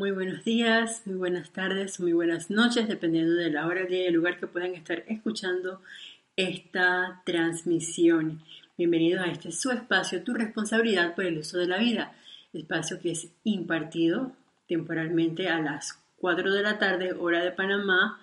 [0.00, 4.14] Muy buenos días, muy buenas tardes, muy buenas noches, dependiendo de la hora, y el
[4.14, 5.82] lugar que puedan estar escuchando
[6.36, 8.40] esta transmisión.
[8.78, 12.14] Bienvenidos a este su espacio, tu responsabilidad por el uso de la vida,
[12.54, 14.32] espacio que es impartido
[14.66, 18.22] temporalmente a las 4 de la tarde, hora de Panamá,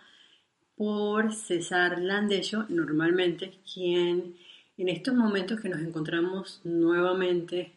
[0.75, 4.35] por César Landello, normalmente, quien
[4.79, 7.73] en estos momentos que nos encontramos nuevamente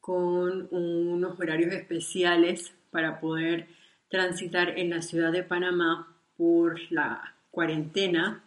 [0.00, 3.66] con unos horarios especiales para poder
[4.08, 8.44] transitar en la ciudad de Panamá por la cuarentena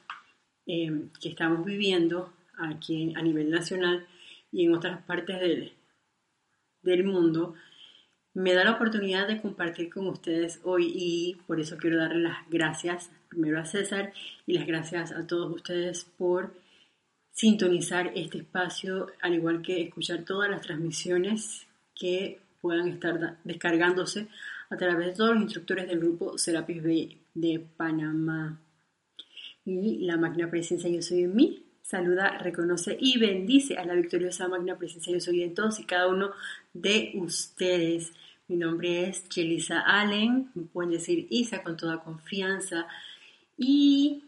[0.65, 4.07] eh, que estamos viviendo aquí a nivel nacional
[4.49, 5.73] y en otras partes del,
[6.81, 7.55] del mundo,
[8.33, 12.49] me da la oportunidad de compartir con ustedes hoy y por eso quiero darle las
[12.49, 14.13] gracias primero a César
[14.45, 16.53] y las gracias a todos ustedes por
[17.33, 24.27] sintonizar este espacio, al igual que escuchar todas las transmisiones que puedan estar descargándose
[24.69, 28.59] a través de todos los instructores del grupo Serapis Bay de Panamá.
[29.65, 34.49] Y la magna presencia Yo Soy en mí saluda, reconoce y bendice a la victoriosa
[34.49, 36.31] magna presencia Yo Soy en todos y cada uno
[36.73, 38.11] de ustedes.
[38.47, 42.87] Mi nombre es Chelisa Allen, me pueden decir Isa con toda confianza.
[43.57, 44.23] Y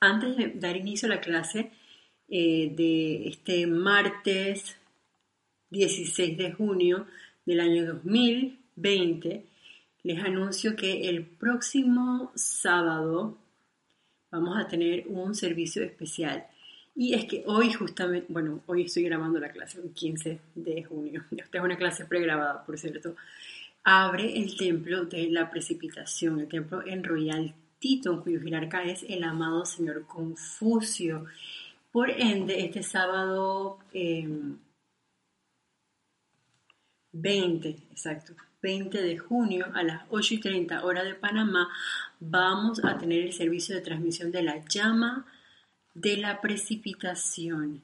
[0.00, 1.70] antes de dar inicio a la clase
[2.28, 4.76] eh, de este martes
[5.70, 7.06] 16 de junio,
[7.46, 9.46] del año 2020,
[10.02, 13.38] les anuncio que el próximo sábado
[14.30, 16.46] vamos a tener un servicio especial.
[16.94, 21.24] Y es que hoy justamente, bueno, hoy estoy grabando la clase, el 15 de junio.
[21.36, 23.16] Esta es una clase pregrabada, por cierto.
[23.84, 29.22] Abre el templo de la precipitación, el templo en Royal Tito, cuyo jerarca es el
[29.22, 31.26] amado señor Confucio.
[31.92, 34.56] Por ende, este sábado em,
[37.20, 41.68] 20, exacto, 20 de junio a las 8 y 30 hora de Panamá,
[42.20, 45.26] vamos a tener el servicio de transmisión de la llama
[45.94, 47.82] de la precipitación.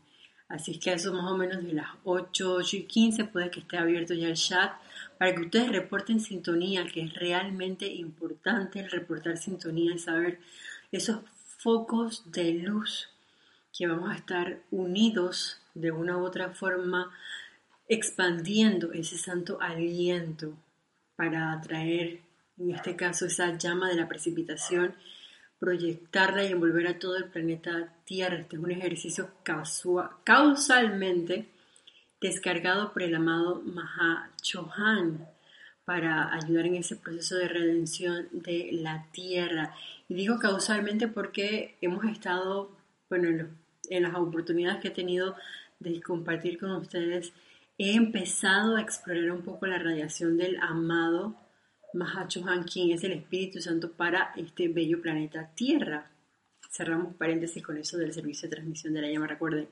[0.48, 3.78] Así que eso más o menos de las 8, 8 y 15 puede que esté
[3.78, 4.72] abierto ya el chat
[5.19, 10.41] para que ustedes reporten sintonía, que es realmente importante el reportar sintonía y saber
[10.91, 11.21] esos
[11.56, 13.09] focos de luz
[13.72, 17.10] que vamos a estar unidos de una u otra forma
[17.92, 20.56] expandiendo ese santo aliento
[21.14, 22.20] para atraer,
[22.56, 24.94] en este caso, esa llama de la precipitación,
[25.58, 28.38] proyectarla y envolver a todo el planeta Tierra.
[28.38, 29.28] Este es un ejercicio
[30.25, 31.48] causalmente
[32.19, 35.28] descargado por el amado Maha Chohan
[35.84, 39.74] para ayudar en ese proceso de redención de la Tierra.
[40.09, 42.74] Y digo causalmente porque hemos estado,
[43.10, 43.59] bueno, en,
[43.91, 45.36] en las oportunidades que he tenido
[45.78, 47.34] de compartir con ustedes,
[47.82, 51.34] he empezado a explorar un poco la radiación del amado
[51.94, 56.09] Mahachohan, quien es el Espíritu Santo para este bello planeta Tierra.
[56.71, 59.26] Cerramos paréntesis con eso del servicio de transmisión de la llama.
[59.26, 59.69] Recuerden,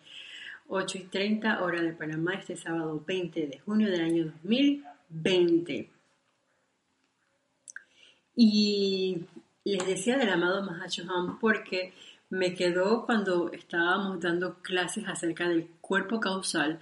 [0.68, 5.90] 8 y 30 hora de Panamá, este sábado 20 de junio del año 2020.
[8.34, 9.22] Y
[9.64, 11.92] les decía del amado Mahachohan porque
[12.28, 16.80] me quedó cuando estábamos dando clases acerca del cuerpo causal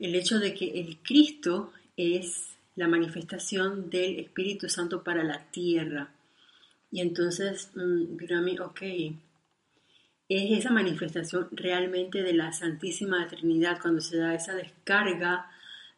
[0.00, 6.08] el hecho de que el Cristo es la manifestación del Espíritu Santo para la tierra.
[6.90, 8.82] Y entonces, a mí, ok,
[10.28, 15.50] es esa manifestación realmente de la Santísima Trinidad cuando se da esa descarga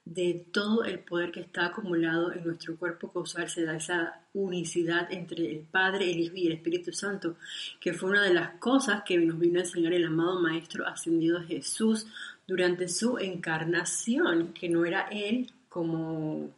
[0.05, 5.13] de todo el poder que está acumulado en nuestro cuerpo causal, se da esa unicidad
[5.13, 7.37] entre el Padre, el Hijo y el Espíritu Santo,
[7.79, 11.41] que fue una de las cosas que nos vino a enseñar el amado Maestro ascendido
[11.43, 12.07] Jesús
[12.47, 16.51] durante su encarnación, que no era él como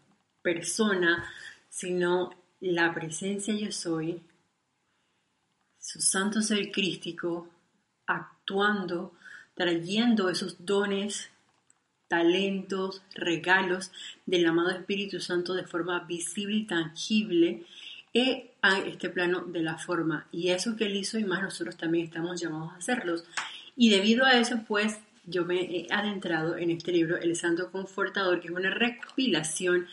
[0.42, 1.24] persona,
[1.68, 2.30] sino
[2.60, 4.22] la presencia yo soy,
[5.78, 7.48] su santo ser crístico,
[8.06, 9.12] actuando,
[9.54, 11.30] trayendo esos dones,
[12.08, 13.92] talentos, regalos
[14.26, 17.66] del amado Espíritu Santo de forma visible y tangible
[18.12, 20.26] e a este plano de la forma.
[20.30, 23.24] Y eso que él hizo y más nosotros también estamos llamados a hacerlos.
[23.76, 28.40] Y debido a eso, pues, yo me he adentrado en este libro, El Santo Confortador,
[28.40, 29.86] que es una recopilación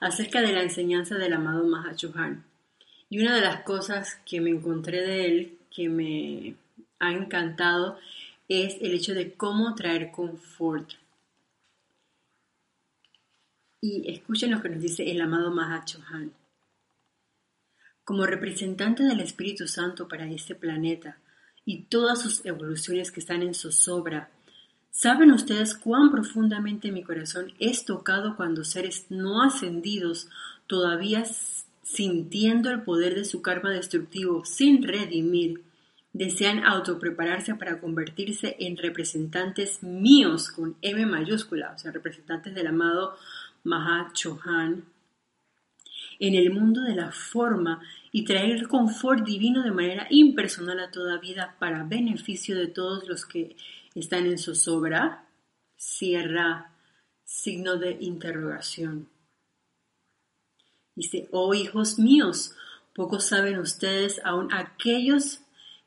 [0.00, 2.44] acerca de la enseñanza del amado Mahachohan.
[3.08, 6.54] Y una de las cosas que me encontré de él, que me
[6.98, 7.98] ha encantado,
[8.48, 10.92] es el hecho de cómo traer confort.
[13.80, 16.32] Y escuchen lo que nos dice el amado Mahachohan.
[18.04, 21.18] Como representante del Espíritu Santo para este planeta
[21.64, 24.30] y todas sus evoluciones que están en zozobra
[24.96, 30.30] ¿Saben ustedes cuán profundamente mi corazón es tocado cuando seres no ascendidos
[30.66, 31.22] todavía
[31.82, 35.62] sintiendo el poder de su karma destructivo sin redimir,
[36.14, 43.18] desean autoprepararse para convertirse en representantes míos con M mayúscula, o sea, representantes del amado
[43.64, 44.86] Mahachohan,
[46.20, 47.82] en el mundo de la forma
[48.12, 53.26] y traer confort divino de manera impersonal a toda vida para beneficio de todos los
[53.26, 53.56] que
[54.00, 55.28] están en zozobra,
[55.76, 56.72] cierra
[57.24, 59.08] signo de interrogación.
[60.94, 62.54] Dice, oh hijos míos,
[62.94, 65.40] pocos saben ustedes, aun aquellos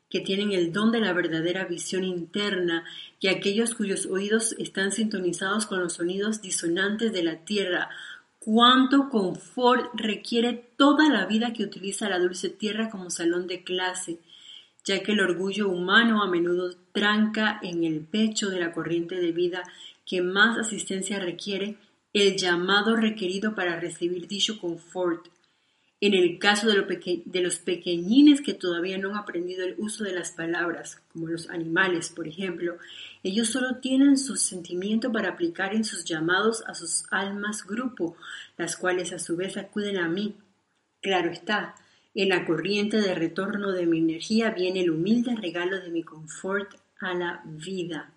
[0.08, 2.84] que tienen el don de la verdadera visión interna,
[3.20, 7.90] y aquellos cuyos oídos están sintonizados con los sonidos disonantes de la tierra,
[8.38, 14.18] cuánto confort requiere toda la vida que utiliza la dulce tierra como salón de clase,
[14.84, 19.32] ya que el orgullo humano a menudo tranca en el pecho de la corriente de
[19.32, 19.62] vida
[20.06, 21.76] que más asistencia requiere
[22.12, 25.28] el llamado requerido para recibir dicho confort.
[26.02, 30.32] En el caso de, los pequeñines que todavía no han aprendido el uso de las
[30.32, 32.78] palabras, como los animales, por ejemplo,
[33.22, 38.16] ellos solo tienen su sentimiento para aplicar en sus llamados a sus almas grupo,
[38.56, 40.36] las cuales a su vez acuden a mí.
[41.02, 41.74] Claro está,
[42.14, 46.74] en la corriente de retorno de mi energía viene el humilde regalo de mi confort
[47.00, 48.12] a la vida.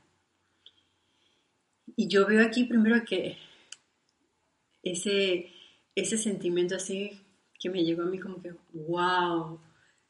[1.95, 3.37] Y yo veo aquí primero que
[4.81, 5.51] ese,
[5.95, 7.19] ese sentimiento así
[7.59, 9.59] que me llegó a mí como que, wow,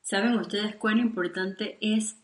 [0.02, 2.16] ¿saben ustedes cuán importante es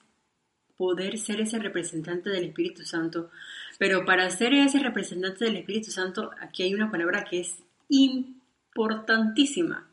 [0.77, 3.29] poder ser ese representante del Espíritu Santo?
[3.77, 9.88] Pero para ser ese representante del Espíritu Santo, aquí hay una palabra que es importantísima.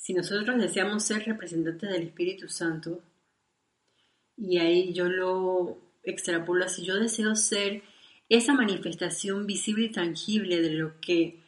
[0.00, 3.02] Si nosotros deseamos ser representantes del Espíritu Santo,
[4.34, 7.82] y ahí yo lo extrapolo así, yo deseo ser
[8.30, 11.40] esa manifestación visible y tangible de lo que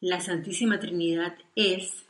[0.00, 2.06] la Santísima Trinidad es,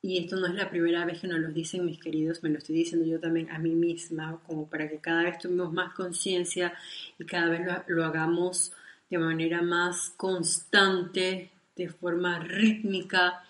[0.00, 2.56] y esto no es la primera vez que nos lo dicen mis queridos, me lo
[2.56, 6.72] estoy diciendo yo también a mí misma, como para que cada vez tengamos más conciencia
[7.18, 8.72] y cada vez lo, hagamos
[9.10, 13.44] de manera más constante, de forma rítmica,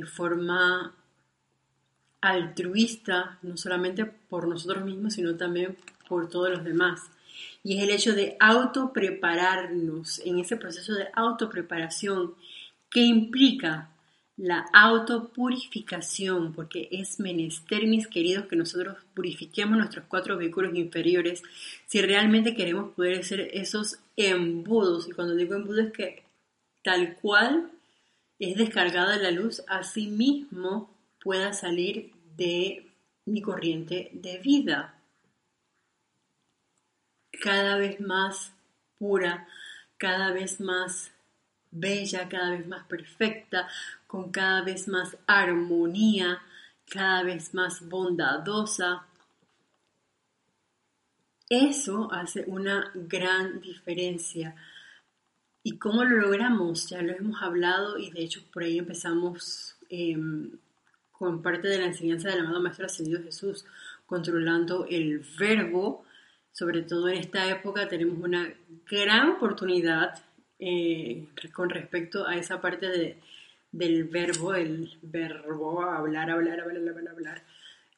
[0.00, 0.94] de forma
[2.20, 5.76] altruista, no solamente por nosotros mismos, sino también
[6.08, 7.10] por todos los demás
[7.62, 12.34] y es el hecho de autoprepararnos en ese proceso de autopreparación
[12.90, 13.90] que implica
[14.36, 21.42] la autopurificación, porque es menester, mis queridos, que nosotros purifiquemos nuestros cuatro vehículos inferiores
[21.86, 25.08] si realmente queremos poder ser esos embudos.
[25.08, 26.22] Y cuando digo embudo es que
[26.84, 27.70] tal cual
[28.38, 32.86] es descargada la luz, así mismo pueda salir de
[33.24, 34.94] mi corriente de vida
[37.40, 38.52] cada vez más
[38.98, 39.46] pura,
[39.96, 41.12] cada vez más
[41.70, 43.68] bella, cada vez más perfecta,
[44.06, 46.42] con cada vez más armonía,
[46.90, 49.06] cada vez más bondadosa.
[51.48, 54.54] Eso hace una gran diferencia.
[55.68, 56.88] ¿Y cómo lo logramos?
[56.88, 60.52] Ya lo hemos hablado y de hecho por ahí empezamos em,
[61.12, 63.66] con parte de la enseñanza del amado Maestro Ascendido Jesús,
[64.06, 66.06] controlando el verbo
[66.52, 68.50] sobre todo en esta época tenemos una
[68.90, 70.14] gran oportunidad
[70.58, 73.18] eh, con respecto a esa parte de,
[73.70, 77.42] del verbo, el verbo hablar, hablar, hablar, hablar, hablar.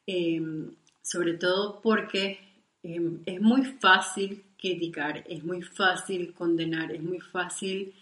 [0.06, 2.40] Em, sobre todo porque
[2.82, 7.94] em, es muy fácil criticar, es muy fácil condenar, es muy fácil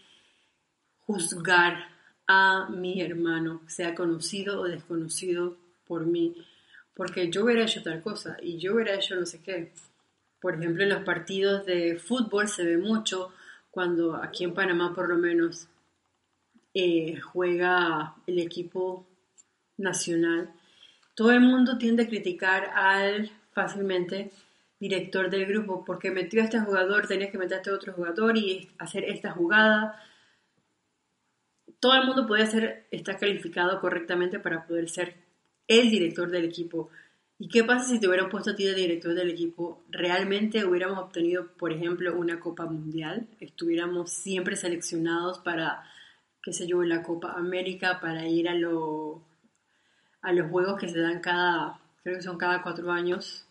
[1.06, 1.88] juzgar
[2.26, 6.34] a mi hermano, sea conocido o desconocido por mí,
[6.94, 9.72] porque yo hubiera hecho tal cosa y yo hubiera hecho no sé qué.
[10.40, 13.32] Por ejemplo, en los partidos de fútbol se ve mucho
[13.70, 15.68] cuando aquí en Panamá por lo menos
[16.74, 19.06] eh, juega el equipo
[19.78, 20.52] nacional.
[21.14, 24.30] Todo el mundo tiende a criticar al fácilmente
[24.80, 28.36] director del grupo porque metió a este jugador, tenía que meter a este otro jugador
[28.36, 30.00] y hacer esta jugada.
[31.80, 35.16] Todo el mundo puede ser, está calificado correctamente para poder ser
[35.66, 36.90] el director del equipo.
[37.40, 39.84] ¿Y qué pasa si te hubieran puesto a ti de director del equipo?
[39.90, 43.28] ¿Realmente hubiéramos obtenido, por ejemplo, una Copa Mundial?
[43.38, 45.84] ¿Estuviéramos siempre seleccionados para,
[46.42, 51.20] qué sé yo, la Copa América, para ir a, a los juegos que se dan
[51.20, 53.47] cada, creo que son cada cuatro años,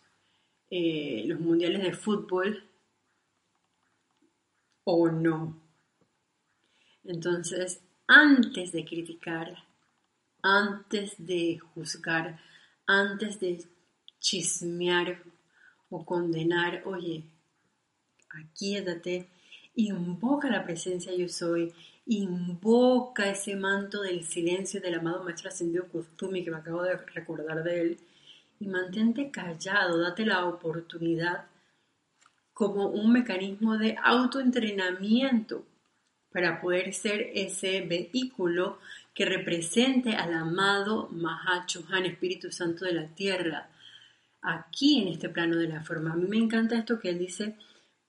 [0.70, 2.64] eh, los mundiales de fútbol?
[4.84, 5.60] ¿O no?
[7.04, 9.64] Entonces, antes de criticar,
[10.42, 12.40] antes de juzgar,
[12.86, 13.64] antes de
[14.18, 15.22] chismear
[15.90, 17.24] o condenar, oye,
[18.30, 19.28] aquíétate,
[19.74, 21.72] invoca la presencia yo soy
[22.08, 27.62] invoca ese manto del silencio del amado Maestro Ascendido Kuzumi, que me acabo de recordar
[27.62, 27.98] de él,
[28.60, 31.46] y mantente callado, date la oportunidad
[32.52, 35.64] como un mecanismo de autoentrenamiento
[36.32, 38.78] para poder ser ese vehículo
[39.14, 43.68] que represente al amado Mahachohan, Espíritu Santo de la Tierra,
[44.42, 46.12] aquí en este plano de la forma.
[46.12, 47.54] A mí me encanta esto que él dice,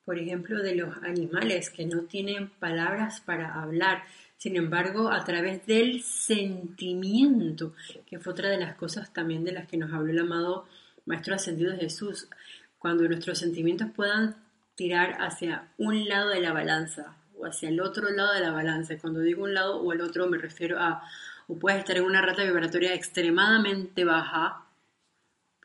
[0.06, 4.04] por ejemplo, de los animales que no tienen palabras para hablar,
[4.40, 7.74] sin embargo, a través del sentimiento,
[8.06, 10.66] que fue otra de las cosas también de las que nos habló el amado
[11.06, 12.30] Maestro Ascendido de Jesús,
[12.78, 14.38] cuando nuestros sentimientos puedan
[14.76, 18.98] tirar hacia un lado de la balanza o hacia el otro lado de la balanza.
[18.98, 21.04] Cuando digo un lado o el otro me refiero a,
[21.50, 24.64] o puedes estar en una rata vibratoria extremadamente baja,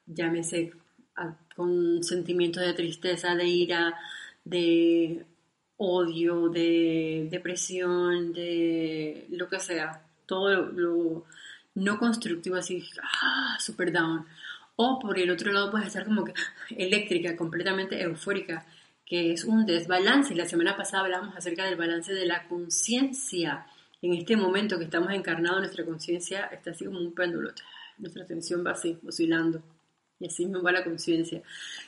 [0.04, 0.72] llámese
[1.54, 3.94] con sentimientos de tristeza, de ira,
[4.44, 5.24] de
[5.76, 11.24] odio, de depresión, de lo que sea, todo lo,
[11.74, 12.84] no constructivo así,
[13.22, 14.26] ah, super down.
[14.76, 16.34] O por el otro lado puedes estar como que
[16.70, 18.66] eléctrica, completamente eufórica,
[19.06, 20.34] que es un desbalance.
[20.34, 23.66] La semana pasada hablamos acerca del balance de la conciencia.
[24.02, 27.52] En este momento que estamos encarnados, nuestra conciencia está así como un péndulo.
[27.98, 29.62] Nuestra atención va así, oscilando.
[30.18, 31.42] Y así mismo va la conciencia.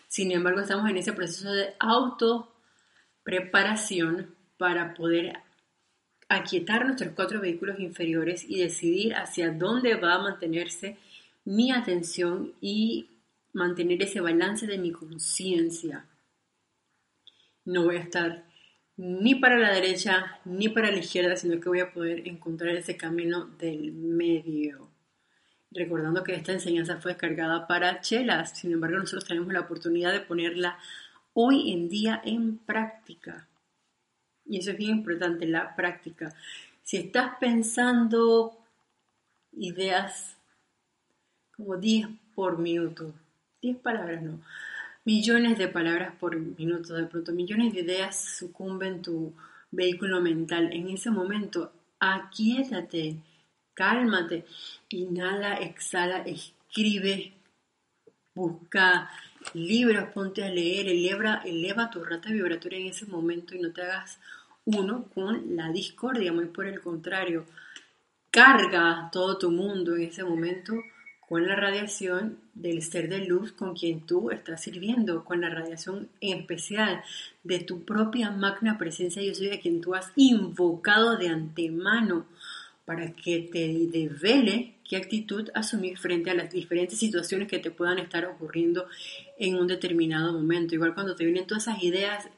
[0.08, 2.55] Sin embargo, estamos en ese proceso de auto
[3.26, 5.32] preparación para poder
[6.28, 10.96] aquietar nuestros cuatro vehículos inferiores y decidir hacia dónde va a mantenerse
[11.44, 13.10] mi atención y
[13.52, 16.06] mantener ese balance de mi conciencia.
[17.64, 18.44] No voy a estar
[18.96, 22.96] ni para la derecha ni para la izquierda, sino que voy a poder encontrar ese
[22.96, 24.92] camino del medio.
[25.72, 30.20] Recordando que esta enseñanza fue descargada para chelas, sin embargo nosotros tenemos la oportunidad de
[30.20, 30.78] ponerla
[31.38, 33.46] hoy en día en práctica.
[34.46, 36.34] Y eso es bien importante, la práctica.
[36.82, 38.56] Si estás pensando
[39.52, 40.36] ideas
[41.56, 43.12] como 10 por minuto.
[43.60, 44.40] 10 palabras no.
[45.04, 46.94] Millones de palabras por minuto.
[46.94, 49.34] De pronto, millones de ideas sucumben tu
[49.70, 50.72] vehículo mental.
[50.72, 53.16] En ese momento, aquíétate,
[53.74, 54.44] cálmate,
[54.88, 57.34] inhala, exhala, escribe,
[58.34, 59.10] busca
[59.54, 63.82] libros, ponte a leer, eleva, eleva tu rata vibratoria en ese momento y no te
[63.82, 64.18] hagas
[64.64, 67.46] uno con la discordia, muy por el contrario,
[68.30, 70.74] carga todo tu mundo en ese momento
[71.28, 76.08] con la radiación del ser de luz con quien tú estás sirviendo, con la radiación
[76.20, 77.02] especial
[77.42, 79.22] de tu propia magna presencia.
[79.22, 82.26] Yo soy a quien tú has invocado de antemano
[82.86, 87.98] para que te devele qué actitud asumir frente a las diferentes situaciones que te puedan
[87.98, 88.86] estar ocurriendo
[89.38, 90.74] en un determinado momento.
[90.74, 92.28] Igual cuando te vienen todas esas ideas,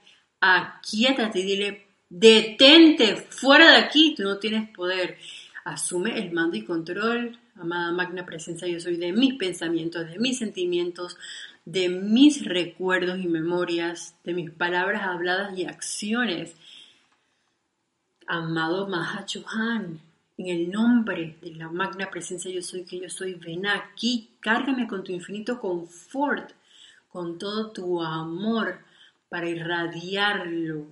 [0.40, 5.18] aquíétate y dile, detente, fuera de aquí, tú no tienes poder.
[5.64, 10.38] Asume el mando y control, amada magna presencia, yo soy de mis pensamientos, de mis
[10.38, 11.18] sentimientos,
[11.66, 16.54] de mis recuerdos y memorias, de mis palabras habladas y acciones.
[18.26, 20.00] Amado Mahachohan,
[20.38, 24.86] en el nombre de la magna presencia yo soy que yo soy, ven aquí, cárgame
[24.86, 26.52] con tu infinito confort,
[27.08, 28.78] con todo tu amor
[29.28, 30.86] para irradiarlo.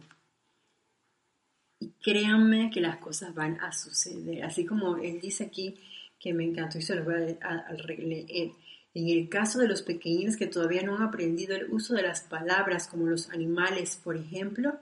[1.78, 4.44] Y créanme que las cosas van a suceder.
[4.44, 5.76] Así como él dice aquí,
[6.18, 8.50] que me encantó y se lo voy a, leer.
[8.94, 12.22] En el caso de los pequeños que todavía no han aprendido el uso de las
[12.22, 14.80] palabras, como los animales, por ejemplo,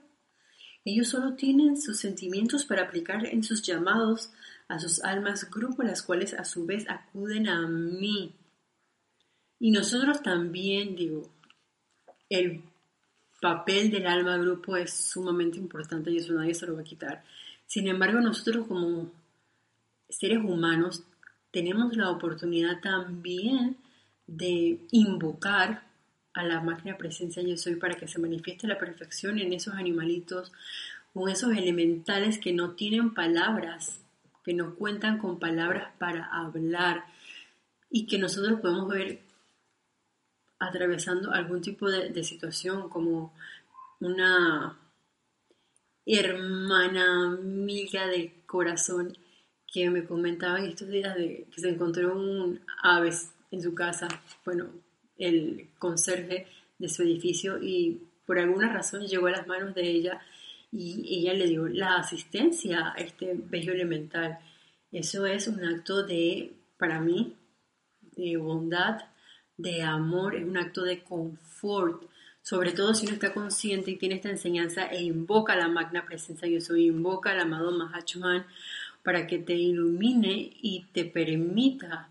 [0.85, 4.31] ellos solo tienen sus sentimientos para aplicar en sus llamados
[4.67, 8.33] a sus almas grupo, las cuales a su vez acuden a mí.
[9.59, 11.29] Y nosotros también, digo,
[12.29, 12.63] el
[13.41, 17.23] papel del alma grupo es sumamente importante y eso nadie se lo va a quitar.
[17.67, 19.11] Sin embargo, nosotros como
[20.09, 21.03] seres humanos
[21.51, 23.77] tenemos la oportunidad también
[24.27, 25.83] de invocar
[26.33, 30.51] a la máquina presencia yo soy para que se manifieste la perfección en esos animalitos,
[31.13, 34.01] con esos elementales que no tienen palabras,
[34.45, 37.03] que no cuentan con palabras para hablar
[37.89, 39.21] y que nosotros podemos ver
[40.59, 43.33] atravesando algún tipo de, situación como
[43.99, 44.77] una
[46.05, 49.17] hermana amiga de corazón
[49.65, 54.07] que me comentaba en estos días de que se encontró un aves en su casa,
[54.45, 54.69] bueno,
[55.17, 56.45] el conserje
[56.77, 60.21] de su edificio y por alguna razón llegó a las manos de ella
[60.77, 64.39] y ella le dio la asistencia a este bello elemental.
[64.91, 67.35] Eso es un acto de, para mí,
[68.15, 69.01] de bondad,
[69.57, 72.03] de amor, es un acto de confort.
[72.41, 76.47] sobre todo si uno está consciente y tiene esta enseñanza e invoca la magna presencia
[76.47, 78.45] yo soy, invoca al amado Mahachohan
[79.03, 82.09] para que te ilumine y te permita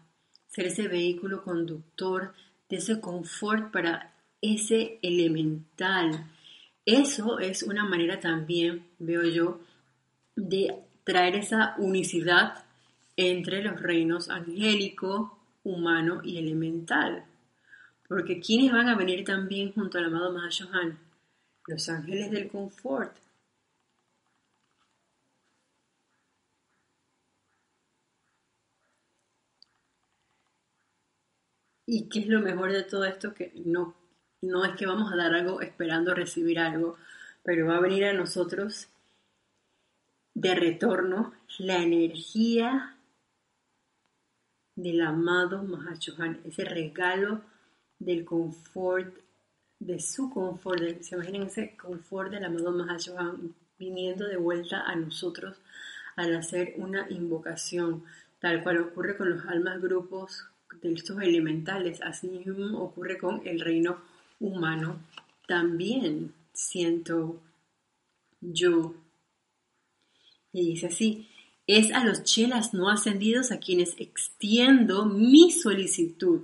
[0.48, 2.34] ser ese vehículo conductor
[2.68, 6.30] de ese confort para ese elemental.
[6.86, 9.60] Eso es una manera también, veo yo,
[10.36, 10.74] de
[11.04, 12.64] traer esa unicidad
[13.16, 17.24] entre los reinos angélico, humano y elemental.
[18.08, 20.98] Porque ¿quiénes van a venir también junto al amado Mahashohan?
[21.66, 23.16] Los ángeles del confort.
[31.86, 33.34] ¿Y qué es lo mejor de todo esto?
[33.34, 33.94] Que no,
[34.44, 36.96] no es que vamos a dar algo esperando recibir algo,
[37.42, 38.88] pero va a venir a nosotros
[40.34, 42.96] de retorno la energía
[44.74, 47.42] del amado Mahachohan, ese regalo
[47.98, 49.14] del confort,
[49.78, 55.56] de su confort, se imaginan ese confort del amado Mahashohan viniendo de vuelta a nosotros
[56.16, 58.04] al hacer una invocación,
[58.40, 60.46] tal cual ocurre con los almas grupos
[60.82, 63.98] de estos elementales, así mismo ocurre con el reino
[64.40, 65.00] humano.
[65.46, 67.40] También siento
[68.40, 68.94] yo.
[70.52, 71.28] Y dice así,
[71.66, 76.42] es a los chelas no ascendidos a quienes extiendo mi solicitud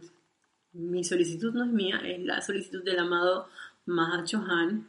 [0.72, 3.48] mi solicitud no es mía, es la solicitud del amado
[3.86, 4.88] Mahachohan,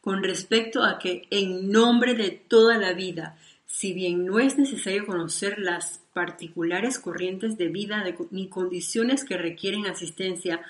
[0.00, 5.06] con respecto a que en nombre de toda la vida, si bien no es necesario
[5.06, 10.60] conocer las particulares corrientes de vida ni condiciones que requieren asistencia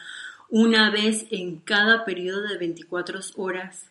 [0.50, 3.90] una vez en cada periodo de 24 horas,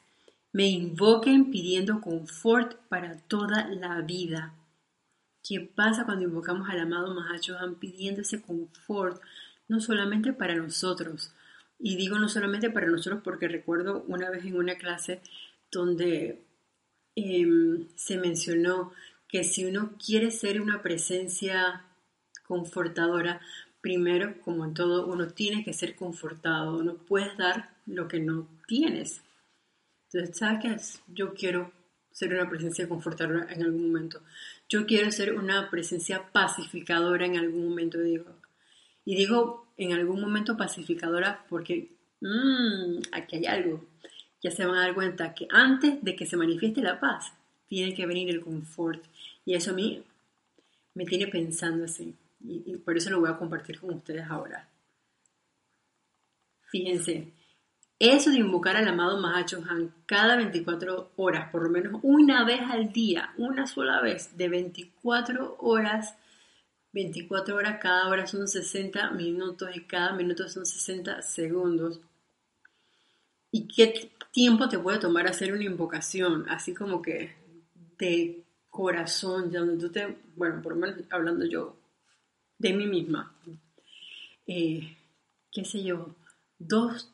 [0.52, 4.54] me invoquen pidiendo confort para toda la vida.
[5.44, 9.22] ¿Qué pasa cuando invocamos al amado Mahachohan pidiendo ese confort
[9.68, 11.32] no solamente para nosotros.
[11.80, 15.22] Y digo no solamente para nosotros porque recuerdo una vez en una clase
[15.72, 16.42] donde
[17.16, 18.94] em, se mencionó
[19.28, 21.84] que si uno quiere ser una presencia
[22.46, 23.42] confortadora,
[23.84, 28.48] primero, como en todo, uno tiene que ser confortado, no puedes dar lo que no
[28.66, 29.22] tienes.
[30.06, 31.70] Entonces, ¿sabes qué Yo quiero
[32.10, 34.22] ser una presencia confortadora en algún momento.
[34.70, 38.00] Yo quiero ser una presencia pacificadora en algún momento.
[38.00, 38.38] Digo,
[39.04, 41.92] y digo en algún momento pacificadora porque
[42.22, 43.86] mmm, aquí hay algo.
[44.42, 47.34] Ya se van a dar cuenta que antes de que se manifieste la paz,
[47.68, 49.04] tiene que venir el confort.
[49.44, 50.04] Y eso a mí
[50.94, 52.16] me tiene pensando así.
[52.44, 54.70] Y, por eso lo voy a compartir con ustedes ahora.
[56.70, 57.32] Fíjense,
[58.00, 62.62] eso de invocar al amado Mahacho Han cada 24 horas, por lo menos una vez
[62.62, 66.16] al día, una sola vez, de 24 horas
[66.94, 72.00] 24 horas, cada hora son 60 minutos y cada minuto son 60 segundos.
[73.52, 76.46] ¿Y qué tiempo te puede tomar hacer una invocación?
[76.50, 77.36] Así como que
[77.98, 81.78] de corazón, donde tú te, bueno, por lo menos hablando yo
[82.64, 83.30] de mí misma,
[84.48, 84.96] eh,
[85.52, 86.16] qué sé yo,
[86.58, 87.12] dos,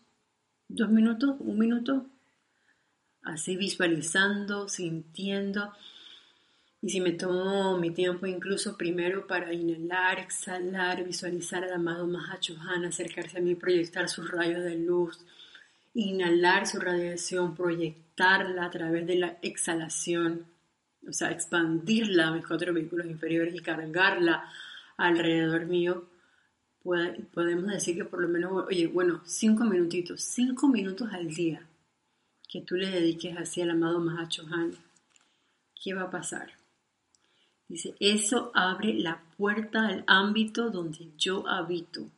[0.68, 2.06] dos minutos, un minuto,
[3.24, 5.74] así visualizando, sintiendo.
[6.84, 12.86] Y si me tomo mi tiempo incluso primero para inhalar, exhalar, visualizar al amado Mahachohan,
[12.86, 15.18] acercarse a mí, proyectar sus rayos de luz,
[15.96, 20.46] inhalar su radiación, proyectarla a través de la exhalación,
[21.08, 24.48] o sea, expandirla a mis cuatro vehículos inferiores y cargarla
[25.00, 26.08] alrededor mío,
[27.34, 31.66] podemos decir que por lo menos, oye, bueno, cinco minutitos, cinco minutos al día
[32.50, 34.74] que tú le dediques así al amado Mahachohan,
[35.82, 36.52] ¿qué va a pasar?
[37.68, 42.10] Dice, eso abre la puerta al ámbito donde yo habito.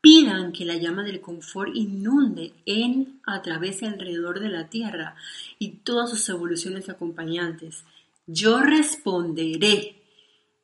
[0.00, 5.14] Pidan que la llama del confort inunde en, a través y alrededor de la tierra
[5.58, 7.84] y todas sus evoluciones acompañantes.
[8.26, 10.01] Yo responderé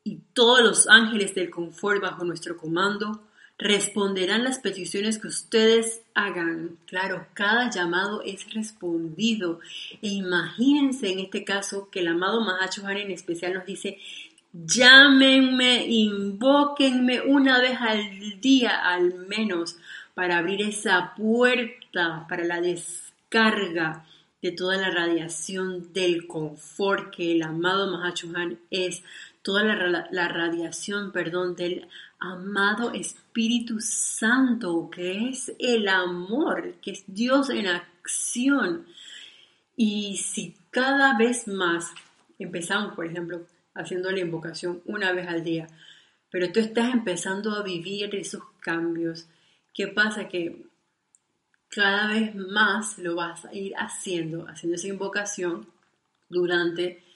[0.08, 3.20] y todos los ángeles del confort bajo nuestro comando
[3.58, 6.78] responderán las peticiones que ustedes hagan.
[6.86, 9.60] Claro, cada llamado es respondido.
[10.00, 13.98] E imagínense en este caso que el amado Mahacho en especial nos dice,
[14.52, 19.76] llámenme, invóquenme una vez al día al menos
[20.14, 24.06] para abrir esa puerta para la descarga
[24.40, 29.02] de toda la radiación del confort que el amado Mahachohan es,
[29.48, 37.48] toda la, radiación, perdón, del amado Espíritu Santo, que es el amor, que es Dios
[37.48, 38.84] en acción.
[39.74, 41.86] Y si cada vez más
[42.38, 45.66] empezamos, por ejemplo, haciendo la invocación una vez al día,
[46.30, 49.28] pero tú estás empezando a vivir esos cambios,
[49.72, 50.28] ¿qué pasa?
[50.28, 50.66] Que
[51.70, 55.66] cada vez más lo vas a ir haciendo, haciendo esa invocación
[56.28, 57.07] durante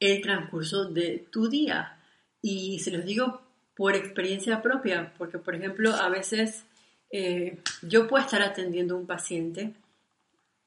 [0.00, 1.98] el transcurso de tu día.
[2.42, 3.42] Y se los digo
[3.76, 6.64] por experiencia propia, porque por ejemplo a veces
[7.10, 9.74] eh, yo puedo estar atendiendo a un paciente,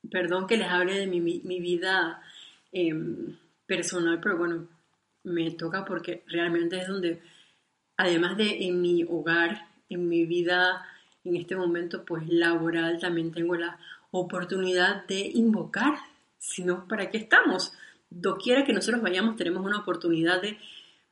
[0.09, 1.19] perdón que les hable de mi,
[1.59, 2.21] vida
[2.71, 4.67] em, personal, pero bueno,
[5.23, 7.21] me toca porque realmente es donde,
[7.97, 10.85] además de en mi hogar, en mi vida
[11.23, 13.77] en este momento pues laboral, también tengo la
[14.11, 15.95] oportunidad de invocar,
[16.37, 17.73] si no, ¿para qué estamos?
[18.15, 20.57] Doquiera que nosotros vayamos, tenemos una oportunidad de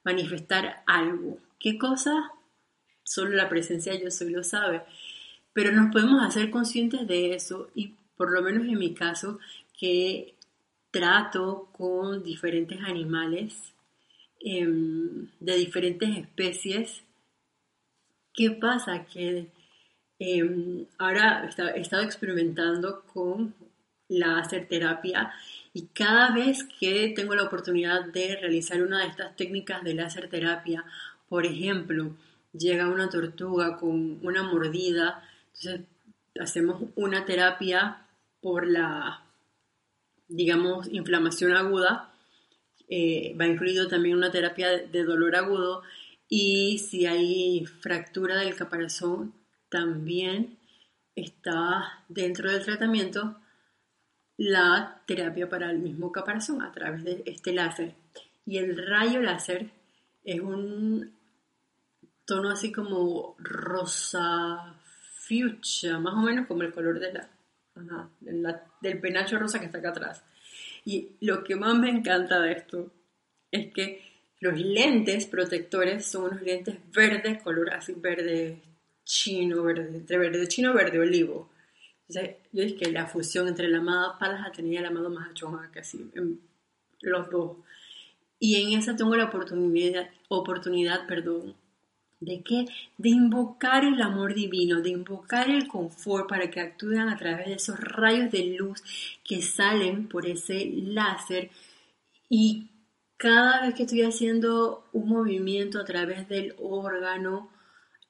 [0.03, 1.39] manifestar algo.
[1.59, 2.31] ¿Qué cosa?
[3.03, 4.83] Solo la presencia yo soy lo sabe.
[5.53, 9.39] Pero nos podemos hacer conscientes de eso y por lo menos en mi caso,
[9.75, 10.35] que
[10.91, 13.73] trato con diferentes animales
[14.39, 17.01] em, de diferentes especies.
[18.31, 19.05] ¿Qué pasa?
[19.05, 19.47] Que
[20.19, 23.55] em, ahora he estado experimentando con
[24.07, 25.33] la láser terapia
[25.73, 30.29] y cada vez que tengo la oportunidad de realizar una de estas técnicas de láser
[30.29, 30.83] terapia,
[31.29, 32.15] por ejemplo,
[32.51, 35.81] llega una tortuga con una mordida, entonces
[36.39, 38.05] hacemos una terapia
[38.41, 39.23] por la,
[40.27, 42.13] digamos, inflamación aguda,
[42.89, 45.83] eh, va incluido también una terapia de dolor agudo
[46.27, 49.33] y si hay fractura del caparazón,
[49.69, 50.57] también
[51.15, 53.37] está dentro del tratamiento
[54.37, 57.93] la terapia para el mismo caparazón a través de este láser.
[58.45, 59.69] Y el rayo láser
[60.23, 61.13] es un
[62.25, 64.75] tono así como rosa
[65.27, 67.21] fuchsia, más o menos como el color de
[68.81, 70.23] del penacho rosa que está acá atrás.
[70.83, 72.91] Y lo que más me encanta de esto
[73.51, 74.03] es que
[74.39, 78.61] los lentes protectores son unos lentes verdes, color así verde
[79.03, 81.50] chino, verde, entre verde chino, verde olivo
[82.13, 82.21] yo
[82.51, 86.11] dije que la fusión entre la amada Palas tenía el amado Mahachoma, casi
[87.01, 87.57] los dos.
[88.39, 91.55] Y en esa tengo la oportunidad, oportunidad perdón,
[92.19, 92.65] ¿de qué?
[92.97, 97.53] De invocar el amor divino, de invocar el confort para que actúen a través de
[97.53, 98.81] esos rayos de luz
[99.23, 101.49] que salen por ese láser.
[102.29, 102.69] Y
[103.17, 107.49] cada vez que estoy haciendo un movimiento a través del órgano,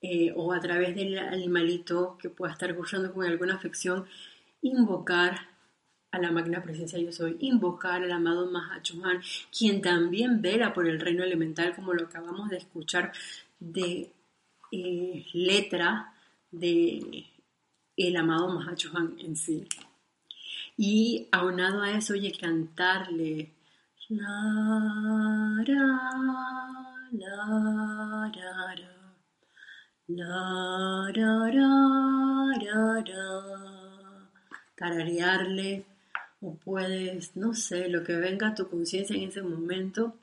[0.02, 4.06] eh, o a través del animalito que pueda estar gozando con alguna afección,
[4.62, 5.52] invocar
[6.12, 9.22] a la magna presencia yo soy, invocar al amado Mahachohan,
[9.58, 13.14] quien también vela por el reino elemental, como lo acabamos de escuchar
[13.60, 14.12] de
[14.72, 16.14] eh, letra
[16.52, 17.28] de
[17.96, 19.68] el amado Mahachohan en sí.
[20.78, 23.52] Y aunado a eso, oye, cantarle
[24.10, 25.64] la,
[27.12, 28.32] la,
[34.76, 35.86] tararearle
[36.42, 40.16] o puedes, no sé, lo que venga a tu conciencia en ese momento,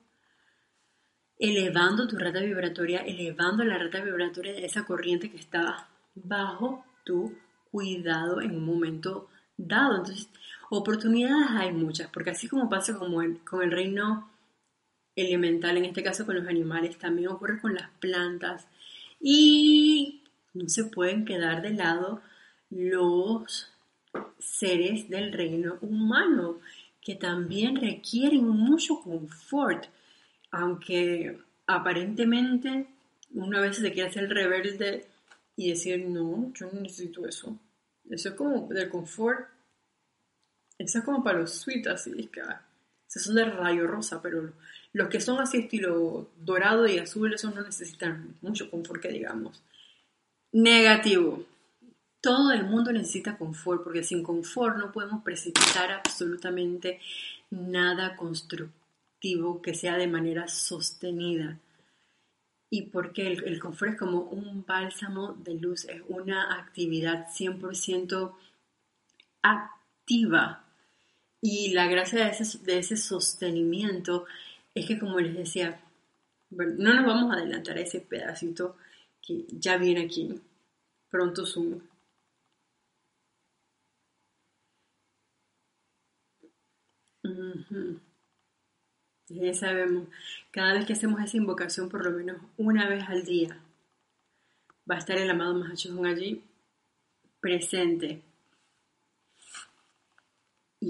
[1.38, 7.36] elevando tu rata vibratoria, elevando la rata vibratoria de esa corriente que está bajo tu
[7.70, 9.96] cuidado en un momento dado.
[9.96, 10.28] Entonces,
[10.70, 14.28] oportunidades hay muchas, porque así como pasa como con el reino
[15.14, 18.66] elemental, en este caso con los animales, también ocurre con las plantas,
[19.20, 20.22] y
[20.54, 22.22] no se pueden quedar de lado
[22.70, 23.70] los
[24.38, 26.60] seres del reino humano,
[27.00, 29.86] que también requieren mucho confort,
[30.50, 32.86] aunque aparentemente
[33.32, 35.06] una vez se quiere hacer rebelde
[35.56, 37.58] y decir, no, yo no necesito eso.
[38.10, 39.48] Eso es como del confort,
[40.78, 42.40] eso es como para los sweet, así, es que
[43.08, 44.52] esos son de rayo rosa, pero
[44.92, 49.62] los que son así estilo dorado y azul, esos no necesitan mucho confort que digamos.
[50.52, 51.44] Negativo.
[52.20, 57.00] Todo el mundo necesita confort, porque sin confort no podemos precipitar absolutamente
[57.50, 61.58] nada constructivo que sea de manera sostenida.
[62.70, 68.34] Y porque el, el confort es como un bálsamo de luz, es una actividad 100%
[69.42, 70.67] activa.
[71.40, 74.26] Y la gracia de ese, de ese sostenimiento
[74.74, 75.80] es que como les decía,
[76.50, 78.76] no nos vamos a adelantar a ese pedacito
[79.22, 80.40] que ya viene aquí,
[81.10, 81.80] pronto sumo.
[89.28, 90.08] Ya sabemos,
[90.50, 93.60] cada vez que hacemos esa invocación, por lo menos una vez al día,
[94.90, 96.42] va a estar el amado Mahachujun allí
[97.40, 98.22] presente.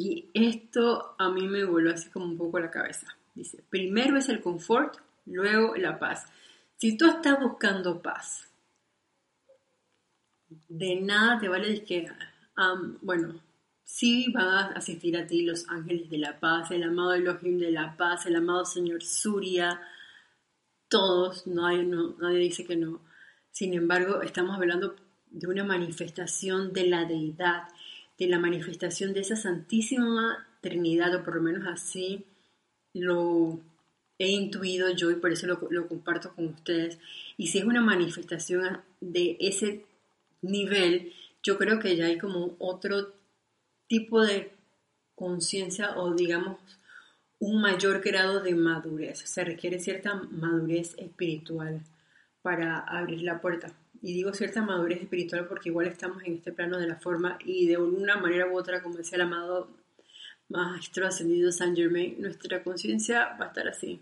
[0.01, 3.09] Y esto a mí me volvió así como un poco la cabeza.
[3.35, 6.25] Dice, primero es el confort, luego la paz.
[6.77, 8.49] Si tú estás buscando paz,
[10.69, 12.09] de nada te vale que
[13.03, 13.41] bueno,
[13.83, 17.73] sí van a asistir a ti los ángeles de la paz, el amado Elohim de
[17.73, 19.81] la paz, el amado Señor Surya,
[20.89, 23.01] todos, no hay, nadie dice que no.
[23.51, 24.95] Sin embargo, estamos hablando
[25.27, 27.65] de una manifestación de la deidad,
[28.19, 32.25] de la manifestación de esa Santísima Trinidad, o por lo menos así
[32.93, 33.61] lo
[34.19, 36.99] he intuido yo y por eso lo, lo comparto con ustedes.
[37.37, 39.85] Y si es una manifestación de ese
[40.43, 43.15] nivel, yo creo que ya hay como otro
[43.87, 44.53] tipo de
[45.15, 46.59] conciencia o digamos
[47.41, 49.21] un mayor grado de madurez.
[49.21, 51.83] Se requiere cierta madurez espiritual
[52.43, 53.73] para abrir la puerta.
[54.01, 57.67] Y digo cierta madurez espiritual porque igual estamos en este plano de la forma y
[57.67, 59.69] de una manera u otra, como decía el amado
[60.49, 64.01] Maestro Ascendido Saint Germain, nuestra conciencia va a estar así,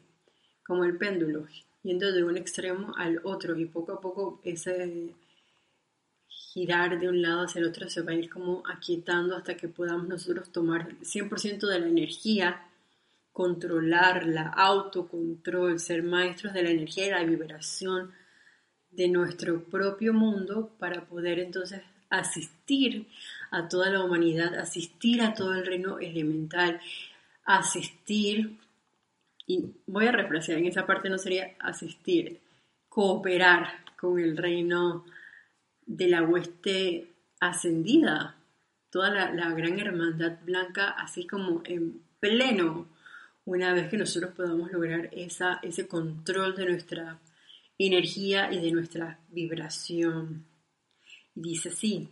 [0.64, 1.46] como el péndulo,
[1.82, 5.14] yendo de un extremo al otro y poco a poco ese
[6.28, 9.68] girar de un lado hacia el otro se va a ir como aquietando hasta que
[9.68, 12.62] podamos nosotros tomar 100% de la energía,
[13.32, 18.12] controlarla, autocontrol, ser maestros de la energía y la vibración
[18.96, 23.06] de nuestro propio mundo para poder entonces asistir
[23.50, 26.80] a toda la humanidad, asistir a todo el reino elemental,
[27.44, 28.58] asistir,
[29.46, 32.40] y voy a refrasear, en esa parte no sería asistir,
[32.88, 35.04] cooperar con el reino
[35.86, 38.36] de la hueste ascendida,
[38.90, 42.88] toda la, la gran hermandad blanca, así como en pleno,
[43.44, 47.18] una vez que nosotros podamos lograr esa, ese control de nuestra
[47.78, 50.46] energía y de nuestra vibración.
[51.34, 52.08] Y dice así,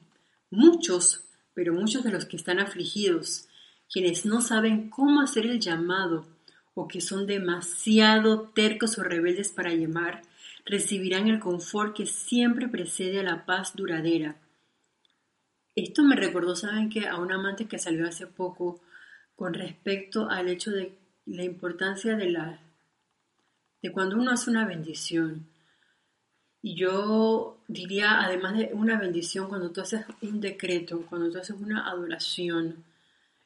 [0.50, 1.24] muchos,
[1.54, 3.48] pero muchos de los que están afligidos,
[3.90, 6.26] quienes no saben cómo hacer el llamado
[6.74, 10.22] o que son demasiado tercos o rebeldes para llamar,
[10.64, 14.36] recibirán el confort que siempre precede a la paz duradera.
[15.76, 18.80] Esto me recordó, ¿saben que A un amante que salió hace poco
[19.36, 20.96] con respecto al hecho de
[21.26, 22.60] la importancia de la
[23.82, 25.46] de cuando uno hace una bendición.
[26.66, 31.54] Y yo diría, además de una bendición, cuando tú haces un decreto, cuando tú haces
[31.60, 32.82] una adoración,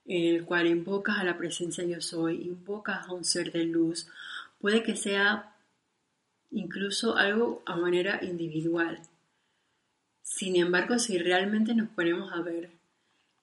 [0.04, 4.07] en el cual invocas a la presencia yo soy, invocas a un ser de luz,
[4.61, 5.52] puede que sea
[6.52, 9.00] incluso algo a manera individual.
[10.22, 12.70] Sin embargo, si realmente nos ponemos a ver,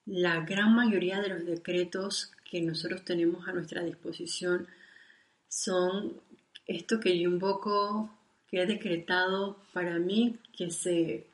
[0.06, 4.68] la gran mayoría de los decretos que nosotros tenemos a nuestra disposición
[5.50, 6.14] son
[6.66, 8.10] esto que yo invoco
[8.48, 11.28] que he decretado para mí que se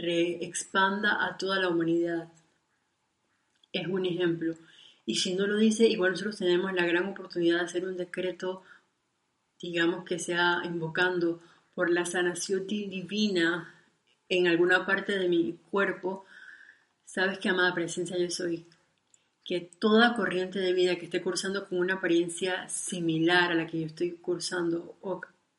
[0.00, 2.28] expanda a toda la humanidad.
[3.72, 4.54] Es un ejemplo.
[5.06, 8.62] Y si no lo dice, igual nosotros tenemos la gran oportunidad de hacer un decreto,
[9.60, 11.40] digamos que sea invocando
[11.74, 13.74] por la sanación divina
[14.28, 16.26] en alguna parte de mi cuerpo.
[17.04, 18.66] Sabes que, amada presencia, yo soy.
[19.44, 23.80] Que toda corriente de vida que esté cursando con una apariencia similar a la que
[23.80, 24.98] yo estoy cursando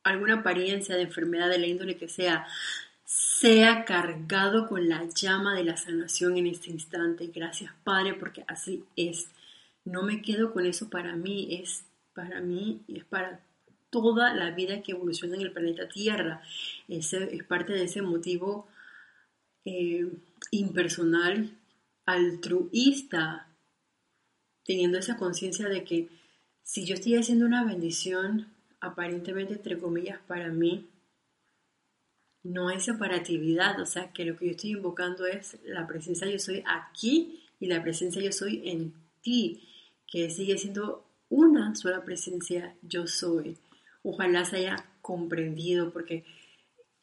[0.10, 2.48] alguna apariencia de enfermedad de la índole que sea,
[3.06, 7.28] sea cargado con la llama de la sanación en este instante.
[7.34, 9.30] Gracias, Padre, porque así es.
[9.86, 13.40] No me quedo con eso para mí, es para mí y es para
[13.90, 16.42] toda la vida que evoluciona en el planeta Tierra.
[16.88, 18.68] Ese es parte de ese motivo
[19.66, 20.12] eh,
[20.52, 21.52] impersonal,
[22.06, 23.48] altruista,
[24.66, 26.10] teniendo esa conciencia de que
[26.64, 28.48] si yo estoy haciendo una bendición
[28.82, 30.90] aparentemente, entre comillas, para mí,
[32.44, 36.40] no hay separatividad, o sea, que lo que yo estoy invocando es la presencia yo
[36.40, 39.68] soy aquí y la presencia yo soy en ti,
[40.08, 43.58] que sigue siendo una sola presencia yo soy.
[44.04, 46.24] Ojalá se haya comprendido porque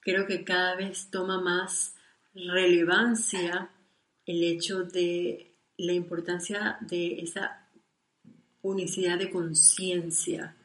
[0.00, 1.94] creo que cada vez toma más
[2.34, 3.70] relevancia
[4.24, 7.68] el hecho de la importancia de esa
[8.62, 10.56] unicidad de conciencia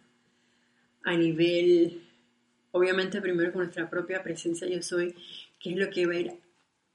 [1.03, 2.01] a nivel,
[2.71, 5.15] obviamente primero con nuestra propia presencia yo soy,
[5.59, 6.33] que es lo que va a ir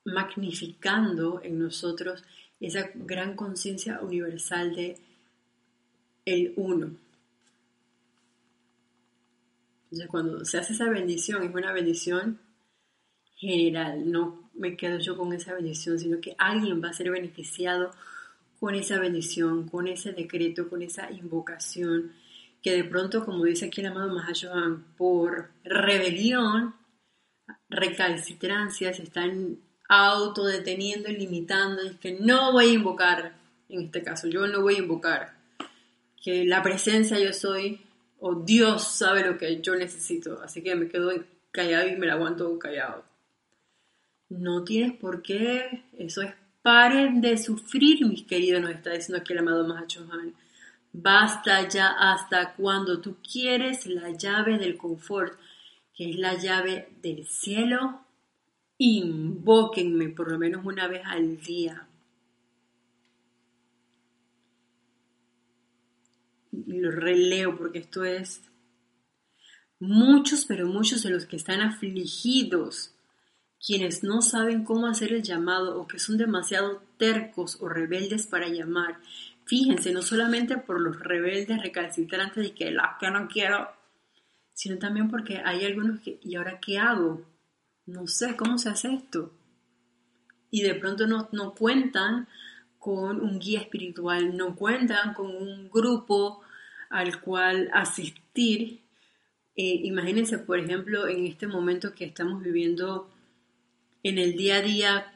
[0.05, 2.25] magnificando en nosotros
[2.61, 4.97] esa gran conciencia universal de
[6.25, 6.97] el uno.
[9.85, 12.41] Entonces cuando se hace esa bendición, es una bendición
[13.37, 17.93] general, no me quedo yo con esa bendición, sino que alguien va a ser beneficiado
[18.59, 22.13] con esa bendición, con ese decreto, con esa invocación,
[22.67, 26.75] que de pronto, como dice aquí el amado Mahashohan, por rebelión,
[27.69, 33.37] recalcitrancia, se están autodeteniendo y limitando, es que no voy a invocar,
[33.69, 35.37] en este caso, yo no voy a invocar,
[36.21, 37.83] que la presencia yo soy,
[38.19, 41.13] o Dios sabe lo que yo necesito, así que me quedo
[41.53, 43.05] callado y me la aguanto callado.
[44.29, 49.35] No tienes por qué, eso es Paren de sufrir, mis queridos, nos está diciendo aquí
[49.35, 50.35] el amado Mahachohan.
[50.99, 55.39] Basta ya hasta cuando tú quieres la llave del confort,
[55.95, 58.01] que es la llave del cielo.
[58.79, 61.87] Invóquenme por lo menos una vez al día.
[66.51, 68.41] Lo releo porque esto es
[69.79, 72.95] muchos, pero muchos de los que están afligidos
[73.65, 78.49] quienes no saben cómo hacer el llamado o que son demasiado tercos o rebeldes para
[78.49, 78.99] llamar.
[79.47, 83.71] Fíjense, no solamente por los rebeldes recalcitrantes de que la que no quiero,
[84.53, 87.25] sino también porque hay algunos que, ¿y ahora qué hago?
[87.87, 89.33] No sé cómo se hace esto.
[90.51, 92.27] Y de pronto no, no cuentan
[92.79, 96.43] con un guía espiritual, no cuentan con un grupo
[96.91, 98.81] al cual asistir.
[99.55, 103.11] Eh, imagínense, por ejemplo, en este momento que estamos viviendo
[104.03, 105.15] en el día a día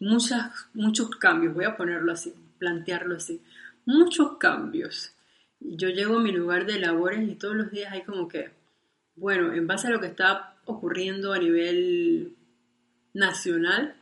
[0.00, 3.42] muchas, muchos cambios, voy a ponerlo así, plantearlo así,
[3.84, 5.12] muchos cambios.
[5.60, 8.50] Yo llego a mi lugar de labores y todos los días hay como que,
[9.16, 12.36] bueno, en base a lo que está ocurriendo a nivel
[13.14, 13.96] nacional,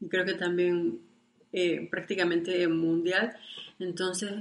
[0.00, 1.00] y creo que también
[1.52, 3.36] eh, prácticamente mundial,
[3.78, 4.32] entonces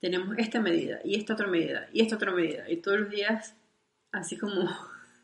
[0.00, 3.54] tenemos esta medida y esta otra medida y esta otra medida, y todos los días,
[4.12, 4.70] así como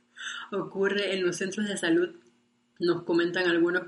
[0.53, 2.11] ocurre en los centros de salud,
[2.79, 3.85] nos comentan algunos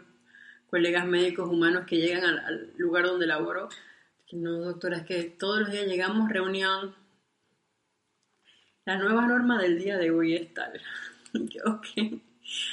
[0.74, 3.68] colegas médicos humanos que llegan al, lugar donde laboro,
[4.32, 6.96] no, doctora, es que todos los días llegamos, reunión,
[8.84, 10.72] la nueva norma del día de hoy es tal.
[11.64, 12.20] ok.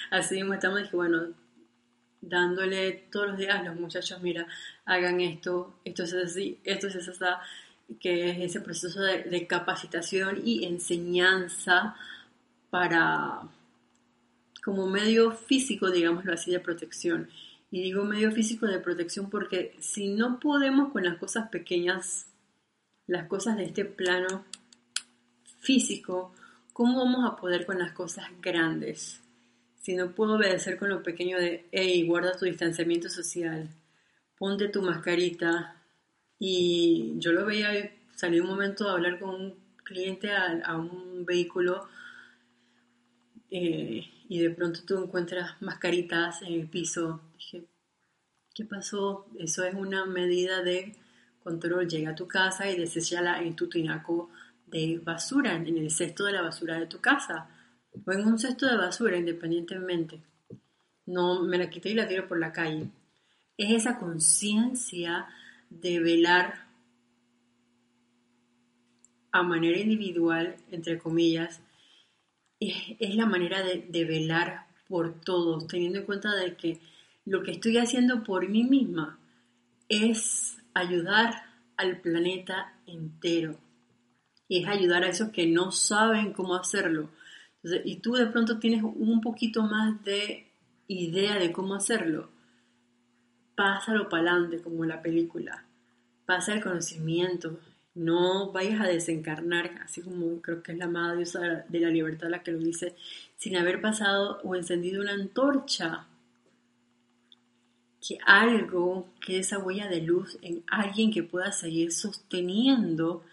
[0.09, 1.27] Así mismo estamos, dije, bueno,
[2.21, 4.47] dándole todos los días a los muchachos, mira,
[4.85, 7.23] hagan esto, esto es así, esto es así,
[7.99, 11.95] que es ese proceso de capacitación y enseñanza
[12.71, 13.43] para
[14.65, 17.29] como medio físico, digámoslo así, de protección.
[17.71, 22.27] Y digo medio físico de protección porque si no podemos con las cosas pequeñas,
[23.07, 24.45] las cosas de este plano
[25.61, 26.33] físico,
[26.73, 29.21] ¿cómo vamos a poder con las cosas grandes?
[29.77, 33.69] Si no puedo obedecer con lo pequeño de, hey, guarda tu distanciamiento social,
[34.37, 35.81] ponte tu mascarita.
[36.37, 41.87] Y yo lo veía, salí un momento a hablar con un cliente a, un vehículo
[43.49, 47.21] eh, y de pronto tú encuentras mascaritas en el piso.
[48.61, 49.25] Dije, ¿qué pasó?
[49.39, 50.95] Eso es una medida de
[51.43, 51.87] control.
[51.87, 54.29] Llega a tu casa y deséchala en tu tinaco
[54.67, 57.49] de basura, en el cesto de la basura de tu casa
[58.05, 60.21] o en un cesto de basura independientemente.
[61.05, 62.89] No me la quité y la tiro por la calle.
[63.57, 65.27] Es esa conciencia
[65.69, 66.67] de velar
[69.31, 71.61] a manera individual, entre comillas,
[72.59, 76.79] es, la manera de, velar por todos, teniendo en cuenta de que
[77.31, 79.17] lo que estoy haciendo por mí misma
[79.87, 81.33] es ayudar
[81.77, 83.57] al planeta entero.
[84.49, 87.09] Y es ayudar a esos que no saben cómo hacerlo.
[87.85, 90.51] y tú de pronto tienes un poquito más de
[90.87, 92.29] idea de cómo hacerlo.
[93.55, 95.63] Pásalo para adelante, como la película.
[96.25, 97.59] Pasa el conocimiento,
[97.95, 102.43] no vayas a desencarnar, así como creo que es la diosa de la libertad la
[102.43, 102.93] que lo dice,
[103.37, 106.07] sin haber pasado o encendido una antorcha.
[108.05, 113.23] Que algo, que esa huella de luz en alguien que pueda seguir sosteniendo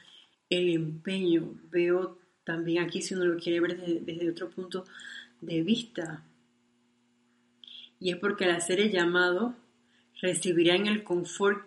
[0.51, 1.55] el empeño.
[1.71, 4.85] Veo también aquí, si uno lo quiere ver desde, otro punto
[5.41, 6.25] de vista.
[8.01, 9.55] Y es porque al hacer el llamado
[10.21, 11.67] recibirán el confort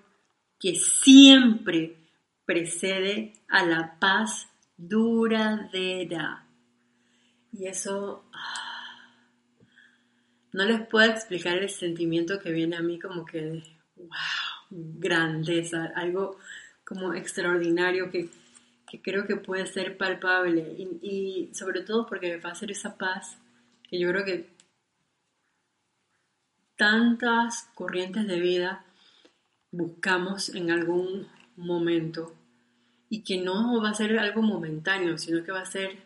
[0.59, 1.97] que siempre
[2.45, 6.45] precede a la paz duradera.
[7.53, 8.60] Y eso ah,
[10.53, 13.63] no les puedo explicar el sentimiento que viene a mí como que,
[13.95, 14.09] wow,
[14.69, 16.37] grandeza, algo
[16.83, 18.29] como extraordinario que,
[19.01, 22.97] creo que puede ser palpable y, y, sobre todo porque me va a hacer esa
[22.97, 23.37] paz
[23.89, 24.49] que yo creo que
[26.75, 28.83] tantas corrientes de vida
[29.71, 32.35] buscamos en algún momento
[33.09, 35.97] y que no va a ser algo momentáneo, sino que va a ser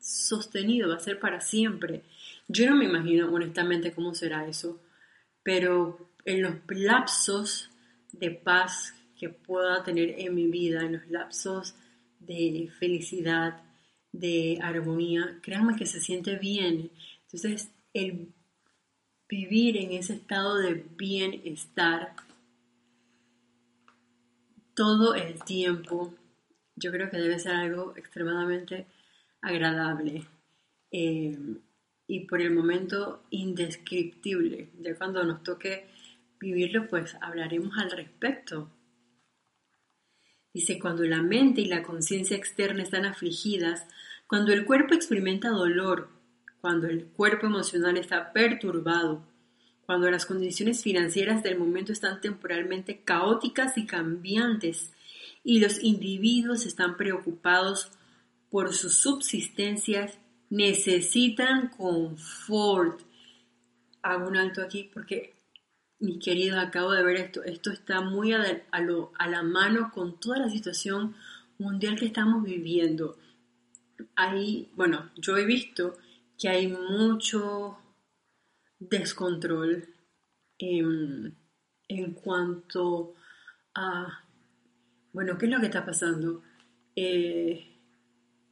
[0.00, 2.02] sostenido, va a ser para siempre.
[2.52, 4.82] Yo no me imagino honestamente cómo será eso,
[5.44, 7.70] pero en los lapsos
[8.10, 11.76] de paz que pueda tener en mi vida, en los lapsos
[12.18, 13.62] de felicidad,
[14.10, 16.90] de armonía, créanme que se siente bien.
[17.22, 18.34] Entonces, el
[19.28, 22.16] vivir en ese estado de bienestar
[24.74, 26.12] todo el tiempo,
[26.74, 28.86] yo creo que debe ser algo extremadamente
[29.40, 30.26] agradable
[30.90, 31.38] eh,
[32.10, 34.68] y por el momento indescriptible.
[34.80, 35.86] Ya cuando nos toque
[36.40, 38.68] vivirlo, pues hablaremos al respecto.
[40.52, 43.86] Dice, cuando la mente y la conciencia externa están afligidas,
[44.26, 46.08] cuando el cuerpo experimenta dolor,
[46.60, 49.24] cuando el cuerpo emocional está perturbado,
[49.86, 54.92] cuando las condiciones financieras del momento están temporalmente caóticas y cambiantes
[55.44, 57.92] y los individuos están preocupados
[58.50, 60.18] por sus subsistencias,
[60.50, 63.00] necesitan confort.
[64.02, 65.34] Hago un alto aquí porque,
[65.98, 67.42] mi querido, acabo de ver esto.
[67.44, 71.14] Esto está muy a, a la mano con toda la situación
[71.58, 73.16] mundial que estamos viviendo.
[74.16, 75.98] Hay, bueno, yo he visto
[76.38, 77.78] que hay mucho
[78.78, 79.86] descontrol
[80.58, 81.36] en,
[82.22, 83.14] cuanto
[83.74, 84.24] a,
[85.12, 86.42] bueno, ¿qué es lo que está pasando?
[86.96, 87.69] Eh,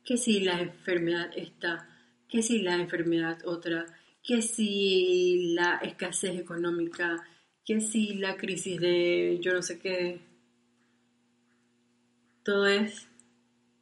[0.09, 1.87] que si la enfermedad está,
[2.31, 3.85] que si la enfermedad otra,
[4.23, 7.23] que si la escasez económica,
[7.63, 10.23] que si la crisis de yo no sé qué,
[12.43, 13.07] todo es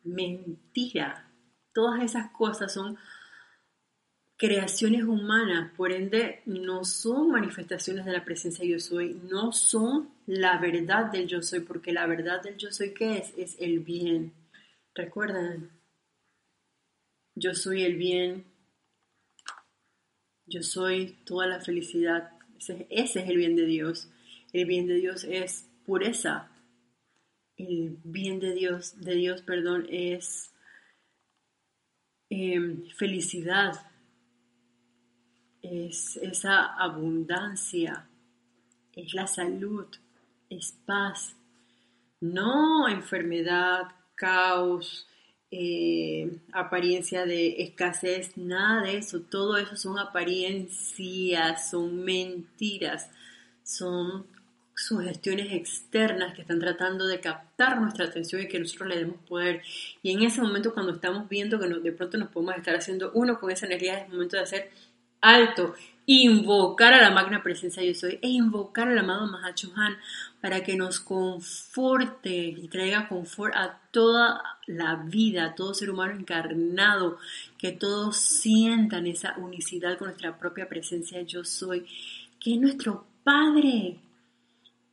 [0.03, 1.31] mentira.
[1.73, 2.99] Todas esas cosas son
[4.37, 10.59] creaciones humanas, por ende no son manifestaciones de la presencia yo soy, no son la
[10.59, 13.33] verdad del yo soy, porque la verdad del yo soy ¿qué es?
[13.37, 14.33] Es el bien.
[14.93, 15.76] Recuerdan,
[17.37, 18.45] yo soy el bien,
[20.47, 24.09] yo soy toda la felicidad, ese, es el bien de Dios.
[24.53, 26.49] El bien de Dios es pureza.
[27.59, 30.51] El bien de Dios, de Dios, perdón, es
[32.31, 33.91] em, felicidad,
[35.63, 38.09] es esa abundancia,
[38.95, 39.87] es la salud,
[40.49, 41.37] es paz,
[42.21, 45.07] no enfermedad, caos,
[45.51, 53.09] eh, apariencia de escasez, nada de eso, todo eso son apariencias, son mentiras,
[53.63, 54.27] son
[54.75, 59.63] sugestiones externas que están tratando de captar nuestra atención y que nosotros le demos poder.
[60.03, 63.41] Y en ese momento cuando estamos viendo que de pronto nos podemos estar haciendo uno
[63.41, 64.71] con esa energía, es el momento de hacer
[65.21, 65.75] alto,
[66.07, 69.99] invocar a la magna presencia yo soy e invocar al amado Mahachohan
[70.41, 76.15] para que nos conforte y traiga confort a toda la vida, a todo ser humano
[76.15, 77.19] encarnado,
[77.59, 81.85] que todos sientan esa unicidad con nuestra propia presencia yo soy,
[82.39, 83.99] que es nuestro Padre.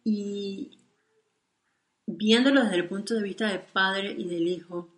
[0.04, 0.72] Y
[2.08, 4.90] viéndolo desde el punto de vista del Padre y del Hijo,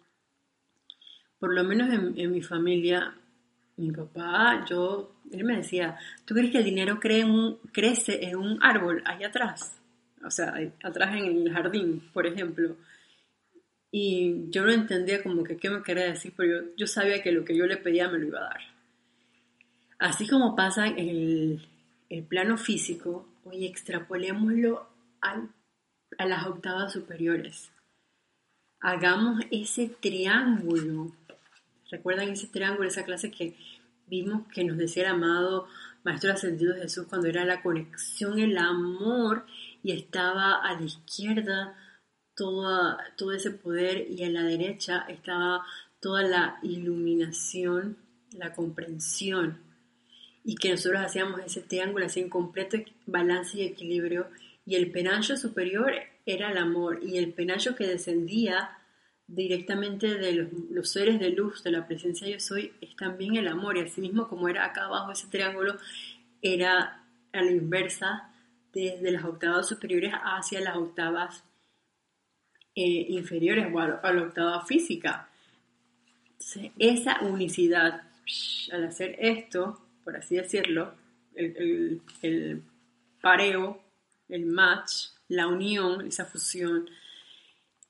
[1.37, 3.13] por lo menos en mi familia,
[3.75, 9.03] mi papá, yo él me decía, ¿tú crees que el dinero crece en un árbol
[9.05, 9.75] allá atrás?
[10.25, 12.75] O sea, atrás en el jardín, por ejemplo.
[13.91, 17.45] Y yo no entendía como que qué me quería decir, pero yo, sabía que lo
[17.45, 18.61] que yo le pedía me lo iba a dar.
[19.99, 21.61] Así como pasa en
[22.09, 24.87] el, plano físico, oye, extrapolémoslo
[25.21, 27.71] a las octavas superiores.
[28.81, 31.11] Hagamos ese triángulo.
[31.89, 33.55] ¿Recuerdan ese triángulo, esa clase que
[34.07, 35.67] vimos que nos decía el amado
[36.03, 39.45] Maestro Ascendido Jesús cuando era la conexión, el amor
[39.81, 41.75] y estaba a la izquierda
[42.35, 45.65] todo ese poder y a la derecha estaba
[45.99, 47.97] toda la iluminación,
[48.31, 49.59] la comprensión.
[50.43, 52.77] Y que nosotros hacíamos ese triángulo así en completo
[53.07, 54.27] balance y equilibrio.
[54.65, 55.91] Y el penacho superior
[56.25, 58.77] era el amor y el penacho que descendía
[59.27, 63.77] directamente de los, seres de luz, de la presencia yo soy, es también el amor.
[63.77, 65.77] Y así mismo como era acá abajo ese triángulo,
[66.41, 67.03] era
[67.33, 68.31] a la inversa,
[68.73, 71.43] desde las octavas superiores hacia las octavas
[72.75, 75.29] eh, inferiores o a, la octava física.
[76.77, 78.03] esa unicidad,
[78.73, 80.93] al hacer esto, por así decirlo,
[81.35, 82.63] el, el
[83.21, 83.81] pareo,
[84.27, 86.89] el match, la unión, esa fusión,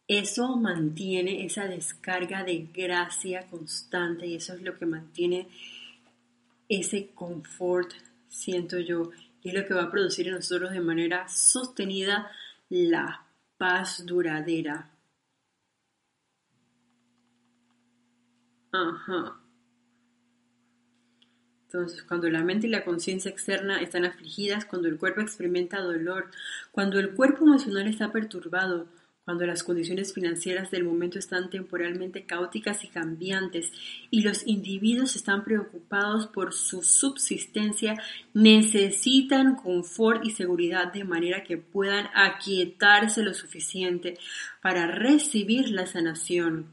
[0.07, 5.47] eso mantiene esa descarga de gracia constante y eso es lo que mantiene
[6.69, 7.91] ese confort,
[8.27, 12.31] siento yo, y es lo que va a producir en nosotros de manera sostenida
[12.69, 13.25] la
[13.57, 14.91] paz duradera.
[18.71, 19.39] Ajá.
[21.65, 26.31] Entonces, cuando la mente y la conciencia externa están afligidas, cuando el cuerpo experimenta dolor,
[26.71, 28.87] cuando el cuerpo emocional está perturbado,
[29.25, 33.73] cuando las condiciones financieras del momento están temporalmente caóticas y cambiantes
[34.11, 37.95] y los individuos están preocupados por su subsistencia,
[38.35, 44.19] necesitan confort y seguridad de manera que puedan aquietarse lo suficiente
[44.61, 46.67] para recibir la sanación,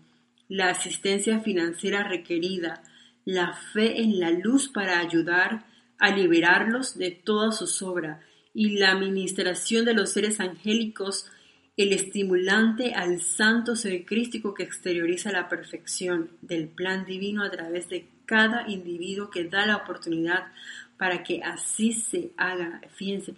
[0.46, 2.82] la asistencia financiera requerida,
[3.24, 5.64] la fe en la luz para ayudar
[5.98, 8.20] a liberarlos de toda su sobra
[8.52, 11.30] y la administración de los seres angélicos
[11.76, 17.88] el estimulante al santo ser crístico que exterioriza la perfección del plan divino a través
[17.88, 20.52] de cada individuo que da la oportunidad
[20.98, 22.80] para que así se haga.
[22.94, 23.34] Fíjense,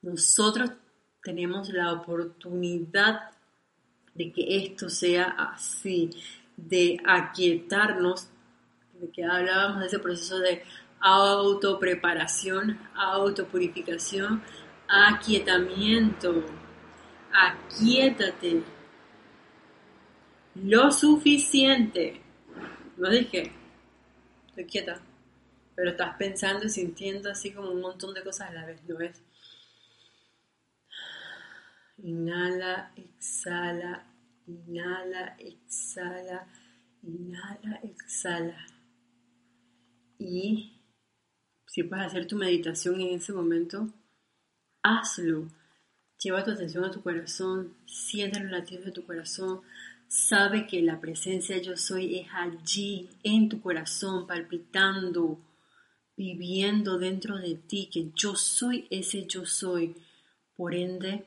[0.00, 0.70] nosotros
[1.22, 3.30] tenemos la oportunidad
[4.14, 6.10] de que esto sea así,
[6.56, 8.28] de aquietarnos,
[9.00, 10.62] de que hablábamos de ese proceso de
[11.00, 14.42] autopreparación, autopurificación,
[14.88, 16.44] aquietamiento
[17.32, 18.62] aquietate
[20.54, 22.20] lo suficiente.
[22.96, 23.52] No dije,
[24.48, 25.00] estoy quieta,
[25.74, 28.96] pero estás pensando y sintiendo así como un montón de cosas a la vez, ¿no
[28.96, 29.22] ves?
[31.98, 34.06] Inhala, exhala,
[34.46, 36.46] inhala, exhala,
[37.02, 38.66] inhala, exhala.
[40.18, 40.80] Y
[41.66, 43.88] si puedes hacer tu meditación en ese momento,
[44.82, 45.48] hazlo
[46.22, 49.62] Lleva tu atención a tu corazón, siente los latidos de tu corazón,
[50.06, 55.40] sabe que la presencia yo soy es allí, en tu corazón, palpitando,
[56.16, 59.96] viviendo dentro de ti, que yo soy ese yo soy.
[60.54, 61.24] Por ende,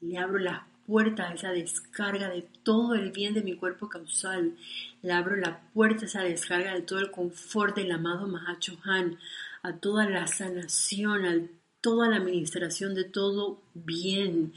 [0.00, 4.56] le abro las puertas a esa descarga de todo el bien de mi cuerpo causal.
[5.02, 9.18] Le abro la puerta a esa descarga de todo el confort del amado Mahacho Han,
[9.62, 11.50] a toda la sanación, al
[11.80, 14.52] toda la administración de todo bien,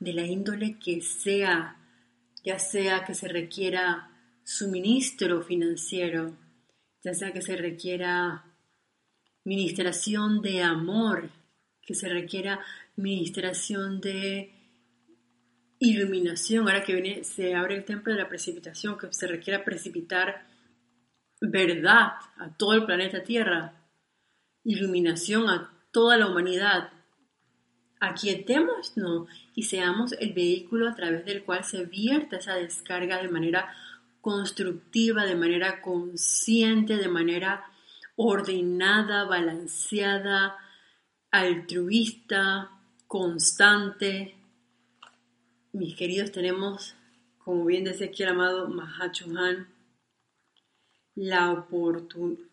[0.00, 1.76] de la índole que sea,
[2.44, 4.10] ya sea que se requiera
[4.44, 6.36] suministro financiero,
[7.02, 8.44] ya sea que se requiera
[9.44, 11.30] ministración de amor,
[11.82, 12.60] que se requiera
[12.96, 14.52] ministración de
[15.78, 20.46] iluminación, ahora que viene, se abre el templo de la precipitación, que se requiera precipitar
[21.40, 23.82] verdad a todo el planeta Tierra,
[24.62, 26.90] iluminación a toda la humanidad.
[28.00, 28.92] Aquietémonos
[29.54, 33.72] y seamos el vehículo a través del cual se vierta esa descarga de manera
[34.20, 37.64] constructiva, de manera consciente, de manera
[38.16, 40.58] ordenada, balanceada,
[41.30, 42.72] altruista,
[43.06, 44.34] constante.
[45.72, 46.96] Mis queridos, tenemos,
[47.38, 49.68] como bien decía aquí el amado Mahachuhan,
[51.14, 51.52] la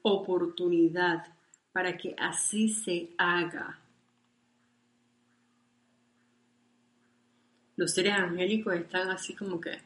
[0.03, 1.40] oportunidad
[1.71, 3.79] para que así se haga.
[7.75, 9.79] Los seres angélicos están así como que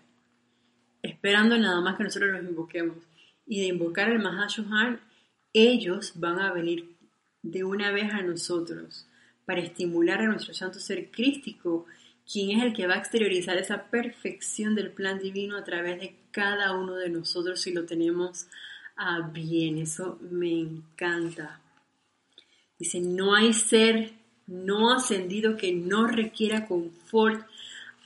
[1.02, 2.98] esperando nada más que nosotros los invoquemos.
[3.48, 5.00] Y de invocar al Mahashohan,
[5.54, 6.96] ellos van a venir
[7.44, 9.06] de una vez a nosotros
[9.46, 11.86] para estimular a nuestro santo ser crístico,
[12.30, 16.16] quien es el que va a exteriorizar esa perfección del plan divino a través de
[16.32, 18.48] cada uno de nosotros si lo tenemos
[18.96, 19.78] a bien.
[19.78, 21.62] Eso me encanta.
[22.78, 24.14] Dice, no hay ser
[24.48, 27.46] no ascendido que no requiera confort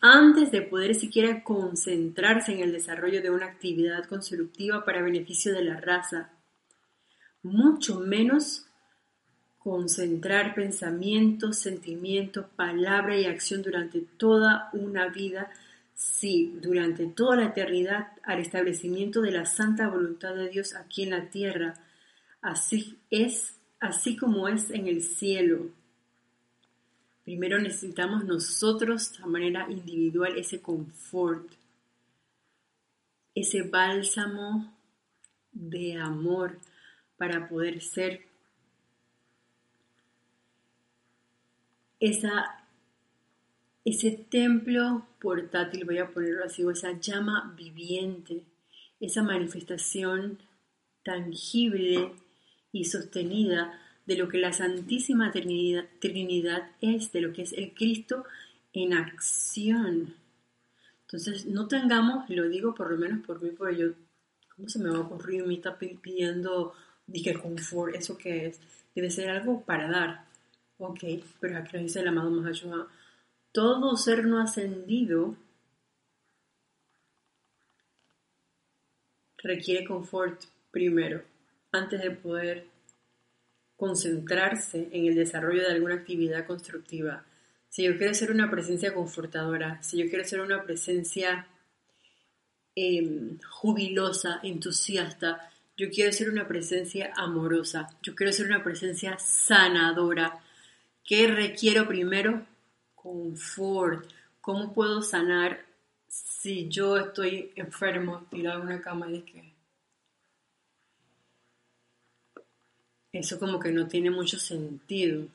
[0.01, 5.63] antes de poder siquiera concentrarse en el desarrollo de una actividad constructiva para beneficio de
[5.63, 6.29] la raza.
[7.43, 8.65] Mucho menos
[9.57, 15.51] concentrar pensamientos, sentimientos, palabra y acción durante toda una vida,
[15.93, 21.09] sí, durante toda la eternidad, al establecimiento de la santa voluntad de Dios aquí en
[21.09, 21.73] la tierra.
[22.41, 25.69] Así es así como es en el cielo.
[27.23, 31.51] Primero necesitamos nosotros, de manera individual, ese confort,
[33.35, 34.73] ese bálsamo
[35.51, 36.57] de amor
[37.17, 38.25] para poder ser
[41.99, 42.65] esa,
[43.85, 48.43] ese templo portátil, voy a ponerlo así, o esa llama viviente,
[48.99, 50.39] esa manifestación
[51.03, 52.11] tangible
[52.71, 58.25] y sostenida de lo que la Santísima Trinidad, es, de lo que es el Cristo
[58.73, 60.15] en acción.
[61.01, 63.87] Entonces, no tengamos, lo digo por lo menos por mí, porque yo,
[64.55, 65.45] ¿cómo se me va a ocurrir?
[65.45, 66.73] Me está pidiendo,
[67.07, 68.59] dije, confort, ¿eso qué es?
[68.95, 70.25] Debe ser algo para dar.
[70.77, 71.03] Ok,
[71.39, 72.87] pero aquí nos dice el amado Mahashua,
[73.51, 75.35] todo ser no ascendido
[79.37, 81.23] requiere confort primero
[81.71, 82.67] antes de poder
[83.75, 87.25] concentrarse en el desarrollo de alguna actividad constructiva.
[87.69, 91.47] Si yo quiero ser una presencia confortadora, si yo quiero ser una presencia
[92.75, 100.41] em, jubilosa, entusiasta, yo quiero ser una presencia amorosa, yo quiero ser una presencia sanadora.
[101.05, 102.45] ¿Qué requiero primero?
[102.95, 104.11] Confort.
[104.41, 105.65] ¿Cómo puedo sanar
[106.09, 109.48] si yo estoy enfermo, tirado en una cama y que
[113.11, 115.27] eso como que no tiene mucho sentido.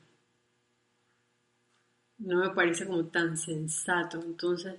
[2.17, 4.21] no me parece como tan sensato.
[4.21, 4.75] Entonces,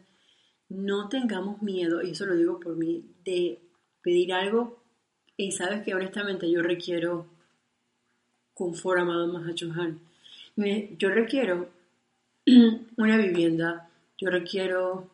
[0.69, 3.61] no tengamos miedo, y eso lo digo por mí, de
[4.03, 4.83] pedir algo
[5.37, 7.27] y sabes que honestamente yo requiero
[8.55, 10.01] confort, amado Mahachohan.
[10.99, 11.69] Yo requiero
[12.97, 15.11] una vivienda, yo requiero,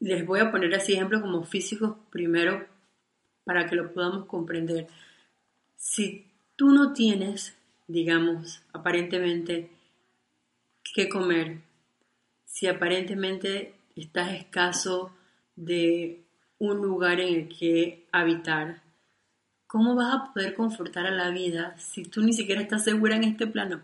[0.00, 2.66] les voy a poner así ejemplos como físicos primero
[3.44, 4.86] para que lo podamos comprender.
[5.76, 6.24] Si
[6.56, 9.70] tú no tienes, digamos, aparentemente,
[10.94, 11.60] qué comer,
[12.44, 15.14] si aparentemente estás escaso
[15.54, 16.24] de
[16.58, 18.82] un lugar en el que habitar,
[19.66, 23.24] ¿cómo vas a poder confortar a la vida si tú ni siquiera estás segura en
[23.24, 23.82] este plano?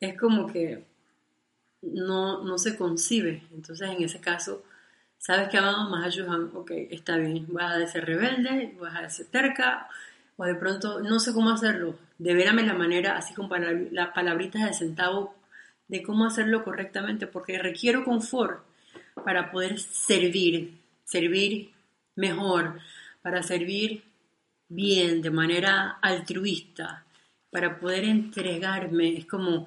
[0.00, 0.84] Es como que
[1.82, 3.44] no, no se concibe.
[3.52, 4.64] Entonces, en ese caso,
[5.18, 9.08] sabes que amamos más a Johan, ok, está bien, vas a ser rebelde, vas a
[9.08, 9.88] ser terca,
[10.44, 11.98] de pronto no sé cómo hacerlo.
[12.18, 13.48] Deberame la manera, así con
[13.92, 15.34] las palabritas de centavo,
[15.88, 18.64] de cómo hacerlo correctamente, porque requiero confort
[19.24, 21.70] para poder servir, servir
[22.16, 22.80] mejor,
[23.22, 24.02] para servir
[24.68, 27.04] bien, de manera altruista,
[27.50, 29.18] para poder entregarme.
[29.18, 29.66] Es como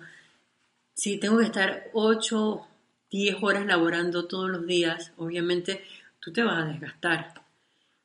[0.94, 2.68] si tengo que estar 8,
[3.12, 5.84] 10 horas laborando todos los días, obviamente
[6.20, 7.45] tú te vas a desgastar.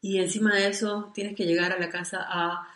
[0.00, 2.68] Y encima de eso tienes que llegar a la casa a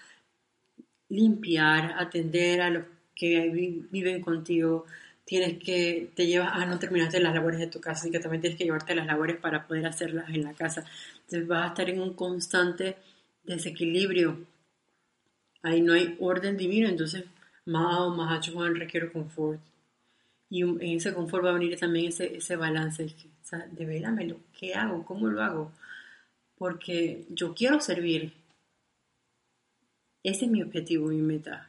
[1.09, 3.49] limpiar, atender a los que
[3.91, 4.85] viven contigo.
[5.25, 8.43] Tienes que, te llevas, ah, no terminaste las labores de tu casa, así que también
[8.43, 10.85] tienes que llevarte las labores para poder hacerlas en la casa.
[11.21, 12.97] Entonces vas a estar en un constante
[13.45, 14.47] desequilibrio.
[15.63, 17.25] Ahí no hay orden divino, entonces
[17.65, 19.61] Mao, Mahachohan requiere confort.
[20.51, 23.05] Y en ese confort va a venir también ese, ese balance.
[23.05, 25.05] O sea, devélamelo, ¿qué hago?
[25.07, 25.73] ¿Cómo lo hago?
[26.65, 28.33] Porque yo quiero servir.
[30.23, 31.69] Ese es mi objetivo, mi meta.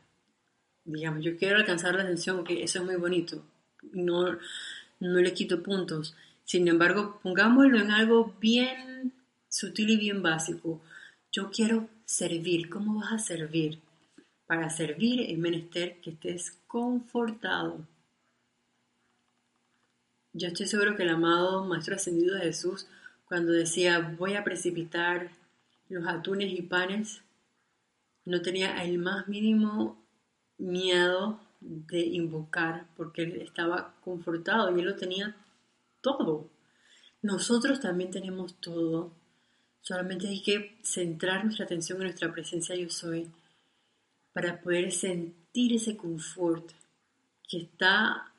[0.86, 3.43] Digamos, yo quiero alcanzar la atención, que eso es muy bonito.
[3.91, 4.38] No,
[5.02, 6.16] no le quito puntos.
[6.46, 9.12] Sin embargo, pongámoslo en algo bien
[9.50, 10.82] sutil y bien básico.
[11.30, 12.70] Yo quiero servir.
[12.70, 13.82] ¿Cómo vas a servir?
[14.46, 17.86] Para servir es menester que estés confortado.
[20.32, 22.88] Yo estoy seguro que el amado Maestro Ascendido de Jesús,
[23.28, 25.32] cuando decía voy a precipitar
[25.89, 27.21] los atunes y panes,
[28.26, 30.03] no tenía el más mínimo
[30.57, 35.36] miedo de invocar porque él estaba confortado y él lo tenía
[36.01, 36.49] todo.
[37.21, 39.11] Nosotros también tenemos todo
[39.86, 43.30] Solamente hay que centrar nuestra atención en nuestra presencia yo soy
[44.34, 46.71] para poder sentir ese confort
[47.47, 48.32] que está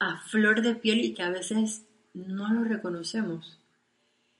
[0.00, 3.60] a flor de piel y que a veces no lo reconocemos.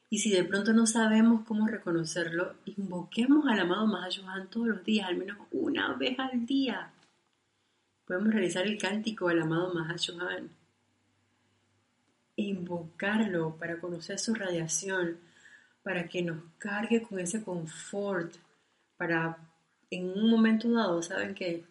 [0.08, 5.08] Y si de pronto no sabemos cómo reconocerlo, invoquemos al amado Mahashohan todos los días,
[5.08, 6.92] al menos una vez al día.
[8.04, 9.72] Podemos realizar el cántico al amado
[12.36, 15.18] e invocarlo para conocer su radiación,
[15.82, 18.34] para que nos cargue con ese confort,
[18.96, 19.38] para
[19.90, 21.64] en un momento dado, saben que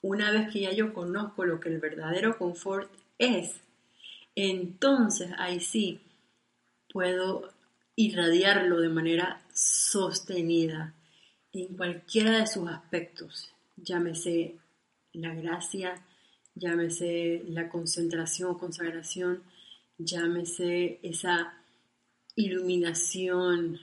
[0.00, 3.60] una vez que ya yo conozco lo que el verdadero confort es,
[4.34, 6.00] entonces ahí sí
[6.92, 7.52] puedo
[7.96, 10.94] irradiarlo de manera sostenida
[11.52, 14.58] en cualquiera de sus aspectos, llámese
[15.12, 16.04] la gracia,
[16.54, 19.42] llámese la concentración o consagración,
[19.96, 21.54] llámese esa
[22.36, 23.80] iluminación,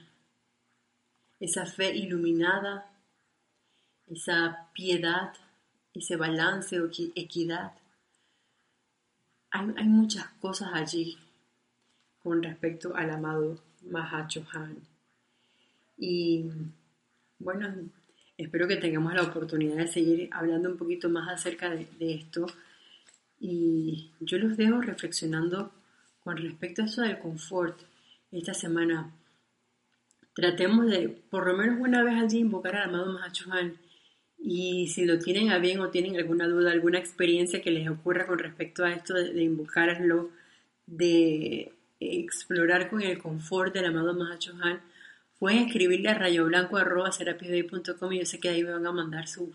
[1.40, 2.90] esa fe iluminada,
[4.06, 5.32] esa piedad,
[5.92, 7.72] ese balance o equidad.
[9.50, 11.18] Hay, muchas cosas allí
[12.26, 13.56] con respecto al amado
[13.88, 14.76] Mahachohan.
[15.96, 16.50] Y
[17.38, 17.72] bueno,
[18.36, 22.46] espero que tengamos la oportunidad de seguir hablando un poquito más acerca de, de esto.
[23.38, 25.70] Y yo los dejo reflexionando
[26.24, 27.80] con respecto a eso del confort
[28.32, 29.12] esta semana
[30.34, 33.78] tratemos de por lo menos una vez al día invocar al amado Mahachohan
[34.38, 38.26] y si lo tienen a bien o tienen alguna duda, alguna experiencia que les ocurra
[38.26, 40.30] con respecto a esto de, invocarlo,
[40.86, 44.80] de explorar con el confort del amado Mahachohan,
[45.38, 49.54] pueden escribirle a rayoblanco.com y yo sé que ahí me van a mandar su,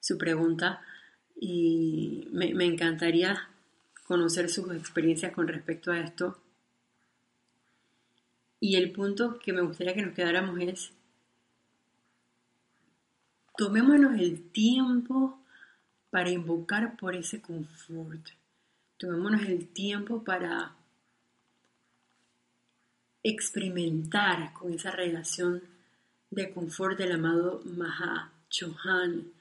[0.00, 0.82] su pregunta
[1.38, 3.48] y me, me encantaría
[4.06, 6.38] conocer sus experiencias con respecto a esto
[8.60, 10.92] y el punto que me gustaría que nos quedáramos es,
[13.56, 15.38] tomémonos el tiempo
[16.10, 18.28] para invocar por ese confort.
[18.96, 20.74] Tomémonos el tiempo para
[23.30, 25.62] experimentar con esa relación
[26.30, 29.32] de confort del amado Maha Chohan.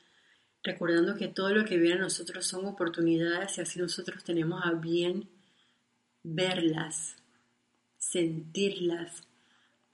[0.63, 4.71] recordando que todo lo que viene a nosotros son oportunidades y así nosotros tenemos a
[4.71, 5.29] bien
[6.23, 7.17] verlas,
[7.99, 9.21] sentirlas,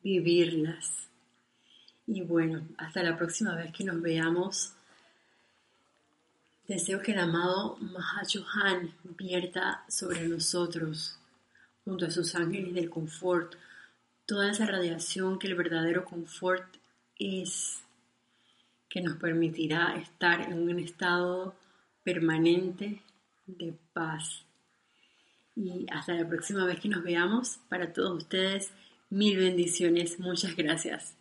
[0.02, 1.10] vivirlas.
[2.08, 4.74] Y bueno, hasta la próxima vez que nos veamos.
[6.70, 11.18] Deseo que el amado Mahachohan vierta sobre nosotros,
[11.84, 13.56] junto a sus ángeles del confort,
[14.26, 16.66] toda esa radiación que el verdadero confort
[17.18, 17.84] es,
[18.90, 21.56] que nos permitirá estar en un estado
[22.04, 23.02] permanente
[23.48, 24.44] de paz.
[25.56, 28.72] Y hasta la próxima vez que nos veamos, para todos ustedes,
[29.10, 31.16] mil bendiciones, muchas gracias.